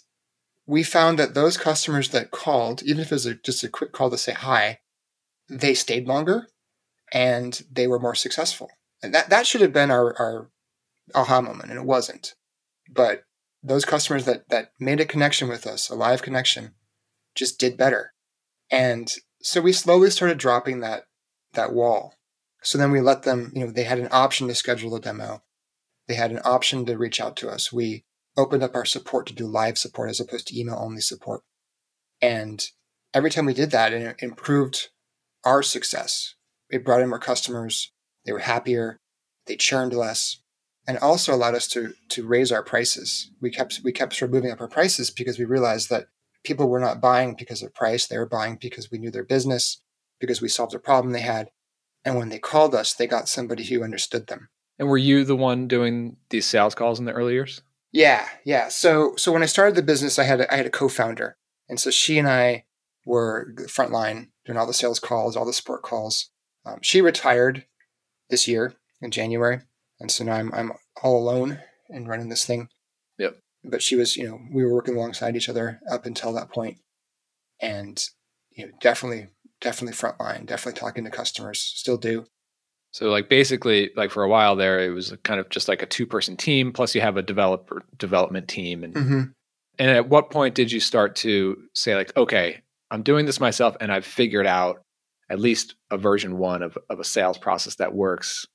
[0.65, 3.91] we found that those customers that called, even if it was a, just a quick
[3.91, 4.79] call to say hi,
[5.49, 6.47] they stayed longer
[7.13, 8.69] and they were more successful.
[9.03, 10.49] And that, that should have been our, our
[11.13, 12.35] aha moment, and it wasn't.
[12.89, 13.23] But
[13.61, 16.73] those customers that, that made a connection with us, a live connection,
[17.35, 18.13] just did better.
[18.71, 21.03] And so we slowly started dropping that,
[21.53, 22.13] that wall.
[22.63, 25.43] So then we let them, you know, they had an option to schedule a demo.
[26.07, 27.71] They had an option to reach out to us.
[27.71, 28.05] We
[28.37, 31.41] opened up our support to do live support as opposed to email only support.
[32.21, 32.63] And
[33.13, 34.89] every time we did that, it improved
[35.43, 36.35] our success.
[36.69, 37.91] It brought in more customers.
[38.25, 38.99] They were happier.
[39.45, 40.41] They churned less
[40.87, 43.31] and also allowed us to, to raise our prices.
[43.41, 46.05] We kept, we kept sort of moving up our prices because we realized that
[46.43, 48.07] people were not buying because of price.
[48.07, 49.81] They were buying because we knew their business,
[50.19, 51.49] because we solved a problem they had.
[52.03, 54.49] And when they called us, they got somebody who understood them.
[54.77, 57.61] And were you the one doing these sales calls in the early years?
[57.91, 58.67] Yeah, yeah.
[58.67, 61.37] So so when I started the business, I had a, I had a co-founder,
[61.69, 62.65] and so she and I
[63.05, 66.29] were frontline doing all the sales calls, all the support calls.
[66.65, 67.65] Um, she retired
[68.29, 69.61] this year in January,
[69.99, 70.71] and so now I'm I'm
[71.01, 72.69] all alone and running this thing.
[73.17, 73.37] Yep.
[73.63, 76.77] But she was, you know, we were working alongside each other up until that point,
[77.61, 78.03] and
[78.51, 79.27] you know, definitely,
[79.61, 82.25] definitely frontline, definitely talking to customers, still do.
[82.95, 85.85] So like basically like for a while there it was kind of just like a
[85.85, 89.21] two person team plus you have a developer development team and mm-hmm.
[89.77, 93.75] and at what point did you start to say like okay I'm doing this myself
[93.81, 94.81] and I've figured out
[95.29, 98.45] at least a version 1 of of a sales process that works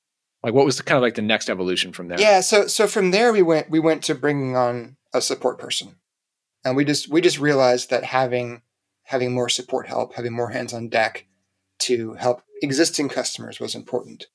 [0.43, 2.87] like what was the, kind of like the next evolution from there Yeah so so
[2.87, 5.97] from there we went we went to bringing on a support person
[6.65, 8.63] and we just we just realized that having
[9.05, 11.27] having more support help having more hands on deck
[11.81, 14.27] to help existing customers was important.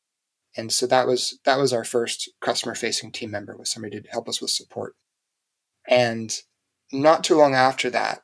[0.58, 4.10] And so that was that was our first customer facing team member was somebody to
[4.10, 4.96] help us with support.
[5.88, 6.34] And
[6.92, 8.22] not too long after that,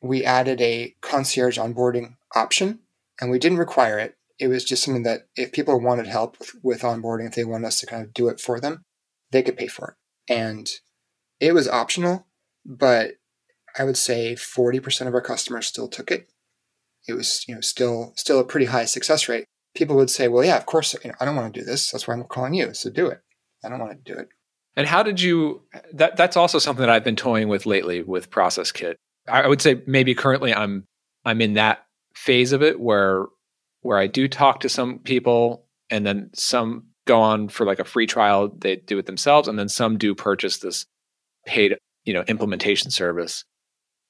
[0.00, 2.80] we added a concierge onboarding option
[3.20, 4.16] and we didn't require it.
[4.42, 7.68] It was just something that if people wanted help with, with onboarding, if they wanted
[7.68, 8.82] us to kind of do it for them,
[9.30, 9.96] they could pay for
[10.28, 10.32] it.
[10.32, 10.68] And
[11.40, 12.26] it was optional,
[12.64, 13.12] but
[13.78, 16.28] I would say 40% of our customers still took it
[17.08, 19.44] it was you know still still a pretty high success rate.
[19.74, 21.90] People would say, "Well, yeah, of course, you know, I don't want to do this.
[21.90, 22.74] That's why I'm calling you.
[22.74, 23.20] So do it.
[23.64, 24.28] I don't want to do it."
[24.76, 25.62] And how did you?
[25.92, 28.96] That that's also something that I've been toying with lately with Process Kit.
[29.28, 30.84] I would say maybe currently I'm
[31.24, 31.84] I'm in that
[32.14, 33.26] phase of it where
[33.82, 37.84] where I do talk to some people and then some go on for like a
[37.84, 40.86] free trial they do it themselves and then some do purchase this
[41.46, 43.44] paid you know implementation service.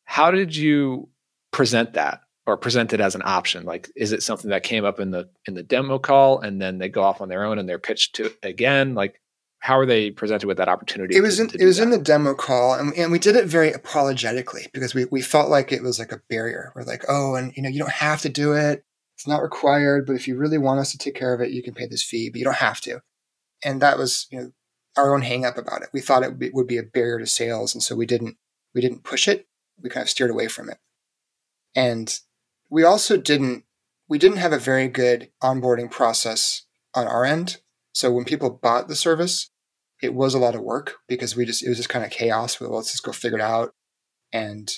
[0.05, 1.09] How did you
[1.53, 3.65] present that or present it as an option?
[3.65, 6.79] Like is it something that came up in the in the demo call and then
[6.79, 8.95] they go off on their own and they're pitched to again?
[8.95, 9.21] Like
[9.59, 11.85] how are they presented with that opportunity it was to, in, to it was that?
[11.85, 15.49] in the demo call and, and we did it very apologetically because we, we felt
[15.49, 16.73] like it was like a barrier.
[16.75, 18.85] We're like oh and you know you don't have to do it
[19.23, 21.63] it's not required but if you really want us to take care of it you
[21.63, 23.01] can pay this fee but you don't have to
[23.65, 24.53] and that was you know
[24.97, 27.75] our own hang up about it we thought it would be, a barrier to sales
[27.75, 28.37] and so we didn't
[28.75, 29.47] we didn't push it
[29.81, 30.79] we kind of steered away from it
[31.75, 32.21] and
[32.71, 33.65] we also didn't
[34.09, 37.63] we didn't have a very good onboarding process on our end.
[37.95, 39.51] So when people bought the service,
[40.03, 42.61] it was a lot of work because we just it was just kind of chaos.
[42.61, 43.75] Well, let's just go figure it out.
[44.33, 44.71] And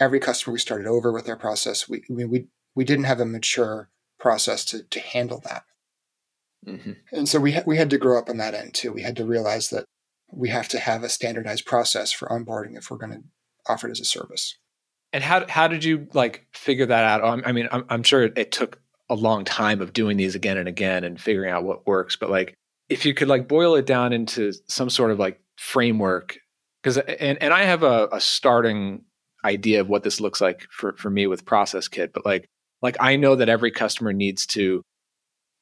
[0.00, 1.88] every customer we started over with their process.
[1.88, 2.46] We we
[2.78, 5.64] we, didn't have a mature process to to handle that.
[6.66, 6.92] Mm-hmm.
[7.12, 8.92] And so we ha- we had to grow up on that end too.
[8.92, 9.84] We had to realize that
[10.32, 13.22] we have to have a standardized process for onboarding if we're going to
[13.68, 14.56] offer it as a service.
[15.12, 17.46] And how how did you like figure that out?
[17.46, 20.68] I mean, I'm, I'm sure it took a long time of doing these again and
[20.68, 22.16] again and figuring out what works.
[22.16, 22.54] But like,
[22.88, 26.38] if you could like boil it down into some sort of like framework,
[26.82, 29.04] because and and I have a, a starting
[29.44, 32.48] idea of what this looks like for for me with Process Kit, but like
[32.82, 34.82] like I know that every customer needs to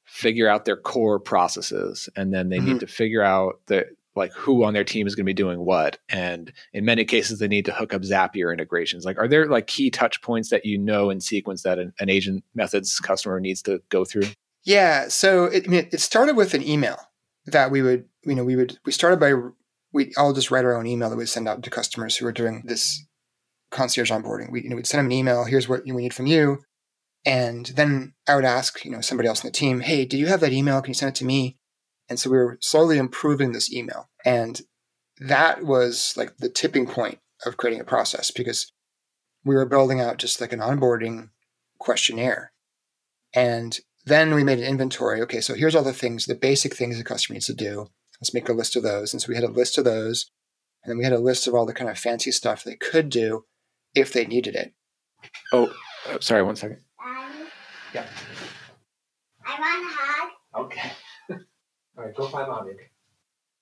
[0.04, 2.74] figure out their core processes and then they mm-hmm.
[2.74, 5.58] need to figure out the like who on their team is going to be doing
[5.64, 9.04] what and in many cases they need to hook up zapier integrations.
[9.04, 12.08] Like are there like key touch points that you know in sequence that an, an
[12.08, 14.28] agent methods customer needs to go through?
[14.64, 16.96] Yeah so it, I mean, it started with an email
[17.46, 19.32] that we would you know we would we started by
[19.92, 22.32] we all just write our own email that we send out to customers who are
[22.32, 23.04] doing this
[23.70, 24.52] concierge onboarding.
[24.52, 26.60] We you know we'd send them an email here's what we need from you
[27.26, 30.26] and then i would ask you know somebody else in the team hey did you
[30.26, 31.58] have that email can you send it to me
[32.08, 34.08] and so we were slowly improving this email.
[34.24, 34.60] And
[35.18, 38.72] that was like the tipping point of creating a process because
[39.44, 41.30] we were building out just like an onboarding
[41.78, 42.52] questionnaire.
[43.34, 45.20] And then we made an inventory.
[45.22, 47.88] Okay, so here's all the things, the basic things the customer needs to do.
[48.20, 49.12] Let's make a list of those.
[49.12, 50.30] And so we had a list of those.
[50.84, 53.08] And then we had a list of all the kind of fancy stuff they could
[53.08, 53.44] do
[53.94, 54.72] if they needed it.
[55.52, 55.72] Oh,
[56.08, 56.80] oh sorry, one second.
[57.96, 58.04] Yeah.
[59.46, 60.66] I want a hug.
[60.66, 60.90] Okay.
[61.96, 62.72] All right, go find mommy.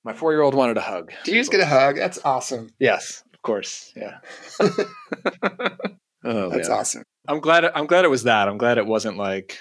[0.02, 1.12] My four year old wanted a hug.
[1.22, 1.94] Do you just get a hug?
[1.94, 2.70] That's awesome.
[2.80, 3.92] Yes, of course.
[3.94, 4.18] Yeah.
[4.60, 6.78] oh, That's man.
[6.78, 7.02] awesome.
[7.28, 7.64] I'm glad.
[7.64, 8.48] I'm glad it was that.
[8.48, 9.56] I'm glad it wasn't like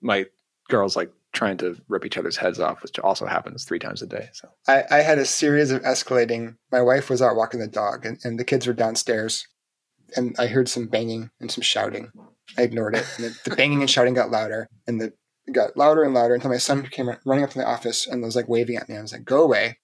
[0.00, 0.26] my
[0.68, 4.06] girls like trying to rip each other's heads off, which also happens three times a
[4.08, 4.28] day.
[4.32, 6.56] So I, I had a series of escalating.
[6.72, 9.46] My wife was out walking the dog, and, and the kids were downstairs,
[10.16, 12.10] and I heard some banging and some shouting.
[12.58, 15.12] I ignored it, and the, the banging and shouting got louder, and the
[15.46, 18.22] it got louder and louder until my son came running up to the office and
[18.22, 18.96] was like waving at me.
[18.96, 19.78] I was like, "Go away!"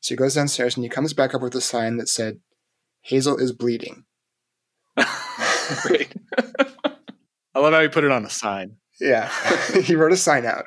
[0.00, 2.40] So he goes downstairs and he comes back up with a sign that said,
[3.02, 4.04] "Hazel is bleeding."
[5.82, 6.14] great.
[7.54, 8.76] I love how he put it on a sign.
[9.00, 9.30] Yeah,
[9.82, 10.66] he wrote a sign out.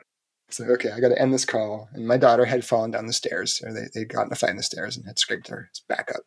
[0.50, 1.90] So okay, I got to end this call.
[1.94, 4.52] And my daughter had fallen down the stairs, or they they got in a fight
[4.52, 6.24] in the stairs and had scraped her back up.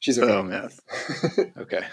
[0.00, 0.32] She's okay.
[0.32, 0.70] Oh man.
[1.56, 1.84] Okay.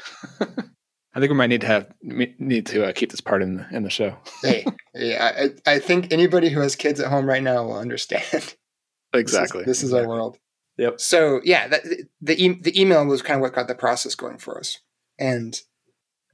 [1.16, 3.68] I think we might need to have need to uh, keep this part in the,
[3.72, 4.16] in the show.
[4.44, 8.56] hey, yeah, I, I think anybody who has kids at home right now will understand.
[9.12, 9.64] Exactly.
[9.64, 10.38] This is, this is our world.
[10.78, 11.02] Yep.
[11.02, 11.82] So yeah, that,
[12.22, 14.78] the e- the email was kind of what got the process going for us,
[15.18, 15.60] and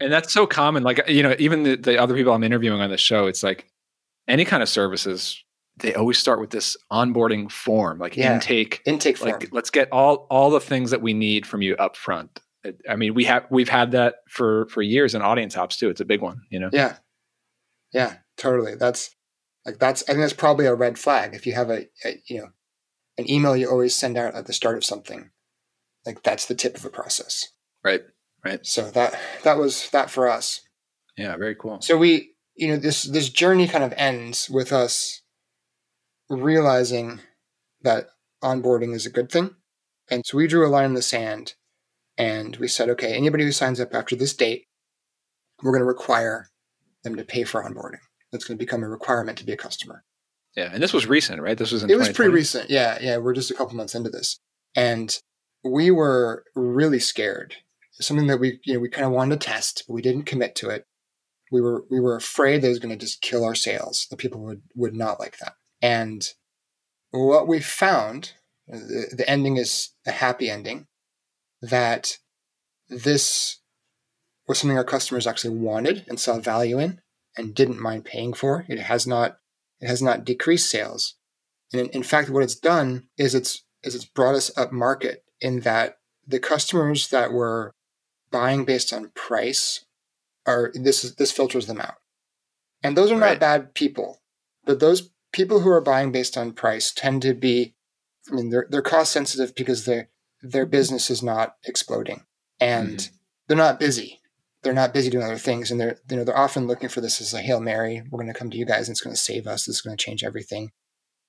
[0.02, 0.84] And that's so common.
[0.84, 3.70] Like you know, even the, the other people I'm interviewing on the show, it's like
[4.28, 5.42] any kind of services,
[5.78, 8.34] they always start with this onboarding form, like Yeah.
[8.34, 8.82] intake.
[8.86, 9.32] intake form.
[9.32, 12.42] Like let's get all all the things that we need from you up front.
[12.90, 15.90] I mean, we have we've had that for for years in audience ops too.
[15.90, 16.70] It's a big one, you know.
[16.72, 16.98] yeah,
[17.94, 18.76] yeah, totally.
[18.76, 19.16] That's
[19.66, 22.42] like that's I think that's probably a red flag if you have a, a you
[22.42, 22.48] know
[23.18, 25.32] an email you always send out at the start of something.
[26.06, 27.48] Like that's the tip of a process.
[27.84, 28.04] Right.
[28.44, 28.66] Right.
[28.66, 30.62] So that that was that for us.
[31.18, 31.36] Yeah.
[31.38, 31.82] Very cool.
[31.82, 35.22] So we, you know, this this journey kind of ends with us
[36.30, 37.22] realizing
[37.82, 38.08] that
[38.44, 39.56] onboarding is a good thing.
[40.10, 41.56] And so we drew a line in the sand
[42.18, 44.66] and we said, okay, anybody who signs up after this date,
[45.62, 46.50] we're going to require
[47.04, 48.00] them to pay for onboarding.
[48.32, 50.04] That's going to become a requirement to be a customer.
[50.56, 50.70] Yeah.
[50.74, 51.58] And this was recent, right?
[51.58, 51.90] This was in.
[51.90, 52.70] It was pretty recent.
[52.70, 53.18] Yeah, yeah.
[53.18, 54.40] We're just a couple months into this.
[54.76, 55.18] And
[55.64, 57.56] we were really scared.
[57.94, 60.56] Something that we, you know, we kind of wanted to test, but we didn't commit
[60.56, 60.86] to it.
[61.52, 64.08] We were we were afraid that it was going to just kill our sales.
[64.10, 65.54] The people would would not like that.
[65.82, 66.28] And
[67.12, 68.34] what we found,
[68.72, 70.88] uh, the, the ending is a happy ending,
[71.70, 72.18] that
[72.90, 73.60] this
[74.48, 77.02] was something our customers actually wanted and saw value in
[77.38, 78.66] and didn't mind paying for.
[78.68, 79.38] It has not
[79.82, 81.16] it has not decreased sales.
[81.74, 85.24] And in, in fact, what it's done is it's is it's brought us up market
[85.42, 85.98] in that
[86.28, 87.74] the customers that were
[88.32, 89.86] buying based on price
[90.46, 91.96] are this is this filters them out.
[92.84, 94.22] And those are not bad people.
[94.66, 97.76] But those people who are buying based on price tend to be
[98.32, 100.10] I mean they're they're cost sensitive because their
[100.52, 102.24] their business is not exploding.
[102.60, 103.16] And mm-hmm.
[103.48, 104.22] they're not busy.
[104.64, 107.22] They're not busy doing other things and they're you know they're often looking for this
[107.22, 108.02] as a Hail Mary.
[108.10, 110.24] We're gonna come to you guys and it's gonna save us, this is gonna change
[110.24, 110.72] everything.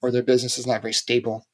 [0.00, 1.46] Or their business is not very stable.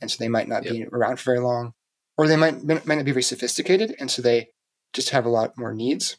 [0.00, 1.74] And so they might not be around for very long.
[2.16, 4.50] Or they might might not be very sophisticated, and so they
[4.92, 6.16] just have a lot more needs.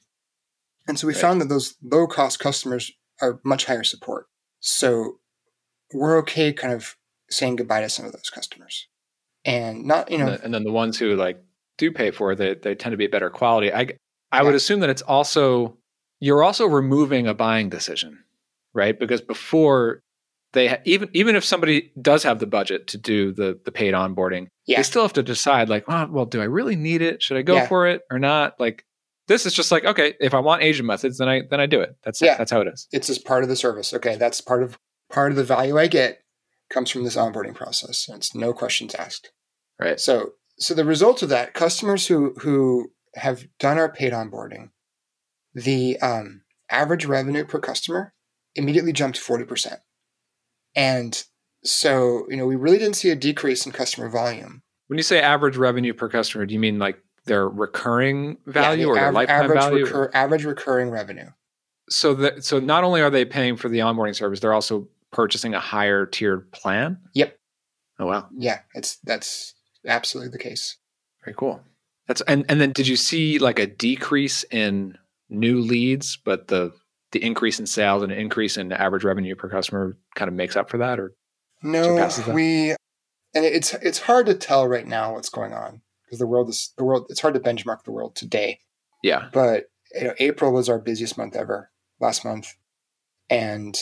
[0.88, 1.22] And so we Right.
[1.22, 4.28] found that those low cost customers are much higher support.
[4.60, 5.20] So
[5.94, 6.98] we're okay kind of
[7.30, 8.88] saying goodbye to some of those customers.
[9.46, 11.42] And not, you know, and, the- and then the ones who like
[11.78, 13.74] do pay for it, they, they tend to be better quality.
[13.74, 13.98] I
[14.32, 15.78] I would assume that it's also
[16.20, 18.24] you're also removing a buying decision,
[18.74, 18.98] right?
[18.98, 20.02] Because before
[20.54, 23.94] they ha- even even if somebody does have the budget to do the the paid
[23.96, 24.78] onboarding, Yeah.
[24.78, 27.24] they still have to decide like, oh, well, do I really need it?
[27.24, 27.68] Should I go Yeah.
[27.68, 28.60] for it or not?
[28.60, 28.84] Like
[29.28, 31.82] this is just like okay, if I want Agent Methods, then I then I do
[31.82, 31.96] it.
[32.04, 32.38] That's Yeah.
[32.38, 32.88] that's how it is.
[32.92, 33.92] it's just part of the service.
[33.94, 34.78] Okay, that's part of
[35.10, 36.20] part of the value I get
[36.72, 38.07] comes from this onboarding process.
[38.07, 39.32] And it's no questions asked.
[39.80, 39.99] Right.
[39.99, 44.69] So so the result of that, customers who who have done our paid onboarding,
[45.53, 48.13] the um, average revenue per customer
[48.55, 49.80] immediately jumped forty percent,
[50.76, 51.24] and
[51.63, 54.61] so you know we really didn't see a decrease in customer volume.
[54.88, 58.93] When you say average revenue per customer, do you mean like their recurring value Yeah,
[58.93, 59.86] or av- lifetime average value?
[59.86, 61.30] recur- average recurring revenue.
[61.89, 65.53] so that so not only are they paying for the onboarding service, they're also purchasing
[65.53, 66.97] a higher tiered plan.
[67.14, 67.38] Yep.
[67.99, 69.53] Oh wow, Yeah, it's that's
[69.86, 70.78] absolutely the case.
[71.24, 71.62] very cool.
[72.07, 74.97] That's and and then did you see like a decrease in
[75.30, 76.74] new leads, but the
[77.12, 80.55] the increase in sales and an increase in average revenue per customer kind of makes
[80.55, 81.14] up for that, or
[81.62, 82.34] No, that?
[82.34, 82.72] we
[83.34, 86.74] and it's it's hard to tell right now what's going on because the world is
[86.78, 87.05] the world.
[87.09, 88.59] It's hard to benchmark the world today.
[89.03, 92.55] yeah, But you know, April was our busiest month ever last month,
[93.30, 93.78] and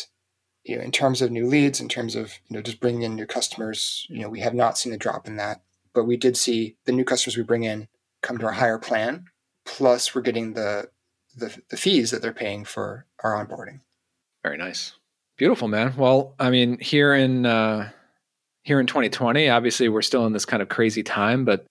[0.69, 3.15] you know, in terms of new leads, in terms of you know just bringing in
[3.15, 5.61] new customers, you know, we have not seen a drop in that.
[5.95, 7.87] but we did see the new customers we bring in
[8.21, 9.25] come to our higher plan.
[9.65, 10.89] Plus, we're getting the
[11.35, 13.79] the, the fees that they're paying for our onboarding.
[14.43, 14.93] Very nice,
[15.37, 15.95] beautiful, man.
[15.97, 17.89] Well, I mean, here in uh,
[18.63, 21.65] here in 2020, obviously, we're still in this kind of crazy time, but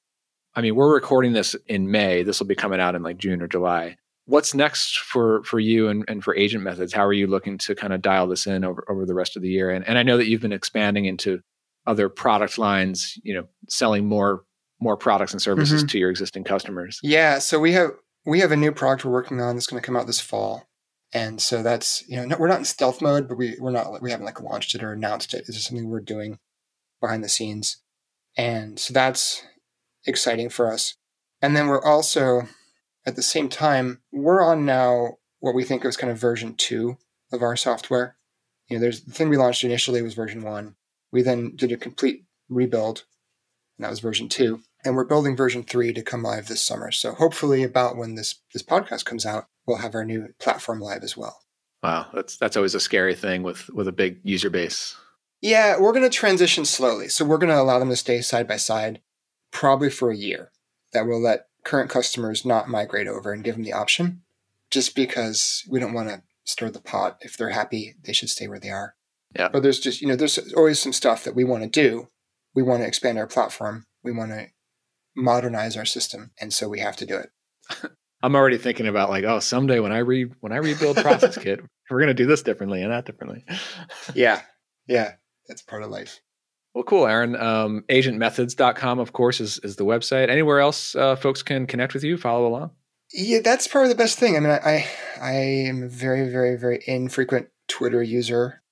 [0.56, 2.24] I mean, we're recording this in May.
[2.24, 3.96] This will be coming out in like June or July.
[4.28, 6.92] What's next for for you and, and for Agent Methods?
[6.92, 9.42] How are you looking to kind of dial this in over, over the rest of
[9.42, 9.70] the year?
[9.70, 11.40] And, and I know that you've been expanding into
[11.86, 14.44] other product lines, you know, selling more
[14.80, 15.88] more products and services mm-hmm.
[15.88, 17.00] to your existing customers.
[17.02, 17.92] Yeah, so we have
[18.26, 20.68] we have a new product we're working on that's going to come out this fall,
[21.14, 24.02] and so that's you know no, we're not in stealth mode, but we we're not
[24.02, 25.46] we haven't like launched it or announced it.
[25.48, 26.38] It's just something we're doing
[27.00, 27.78] behind the scenes,
[28.36, 29.42] and so that's
[30.06, 30.94] exciting for us.
[31.40, 32.42] And then we're also
[33.08, 36.54] at the same time we're on now what we think of as kind of version
[36.54, 36.98] two
[37.32, 38.16] of our software.
[38.68, 40.76] You know, there's the thing we launched initially was version one.
[41.10, 43.04] We then did a complete rebuild,
[43.78, 44.60] and that was version two.
[44.84, 46.90] And we're building version three to come live this summer.
[46.92, 51.02] So hopefully, about when this this podcast comes out, we'll have our new platform live
[51.02, 51.40] as well.
[51.82, 54.96] Wow, that's that's always a scary thing with with a big user base.
[55.40, 57.08] Yeah, we're going to transition slowly.
[57.08, 59.00] So we're going to allow them to stay side by side,
[59.50, 60.50] probably for a year.
[60.92, 64.22] That will let current customers not migrate over and give them the option,
[64.70, 67.18] just because we don't want to stir the pot.
[67.20, 68.94] If they're happy, they should stay where they are.
[69.36, 69.48] Yeah.
[69.48, 72.08] But there's just, you know, there's always some stuff that we want to do.
[72.54, 73.86] We want to expand our platform.
[74.02, 74.46] We want to
[75.14, 76.30] modernize our system.
[76.40, 77.30] And so we have to do it.
[78.22, 82.00] I'm already thinking about like, oh, someday when I re when I rebuild ProcessKit, we're
[82.00, 83.44] gonna do this differently and that differently.
[84.14, 84.42] yeah.
[84.86, 85.12] Yeah.
[85.46, 86.20] That's part of life.
[86.78, 87.34] Well, cool, Aaron.
[87.34, 90.28] Um, agentmethods.com, of course, is, is the website.
[90.28, 92.70] Anywhere else uh, folks can connect with you, follow along?
[93.12, 94.36] Yeah, that's probably the best thing.
[94.36, 94.88] I mean, I, I,
[95.20, 98.62] I am a very, very, very infrequent Twitter user.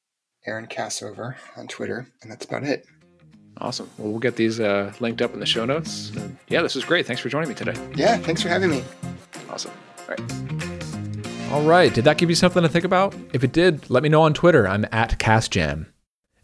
[0.46, 2.86] Aaron Kassover on Twitter, and that's about it.
[3.60, 3.90] Awesome.
[3.98, 6.12] Well, we'll get these uh, linked up in the show notes.
[6.46, 7.06] Yeah, this was great.
[7.06, 7.74] Thanks for joining me today.
[7.96, 8.84] Yeah, thanks for having me.
[9.50, 9.72] Awesome.
[9.98, 11.50] All right.
[11.50, 11.92] All right.
[11.92, 13.16] Did that give you something to think about?
[13.32, 14.68] If it did, let me know on Twitter.
[14.68, 15.86] I'm at CasJam.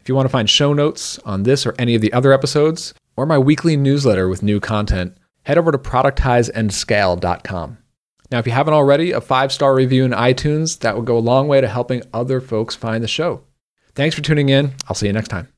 [0.03, 2.93] If you want to find show notes on this or any of the other episodes,
[3.15, 7.77] or my weekly newsletter with new content, head over to productizeandscale.com.
[8.29, 11.19] Now, if you haven't already, a five star review in iTunes, that would go a
[11.19, 13.43] long way to helping other folks find the show.
[13.95, 14.73] Thanks for tuning in.
[14.89, 15.52] I'll see you next time.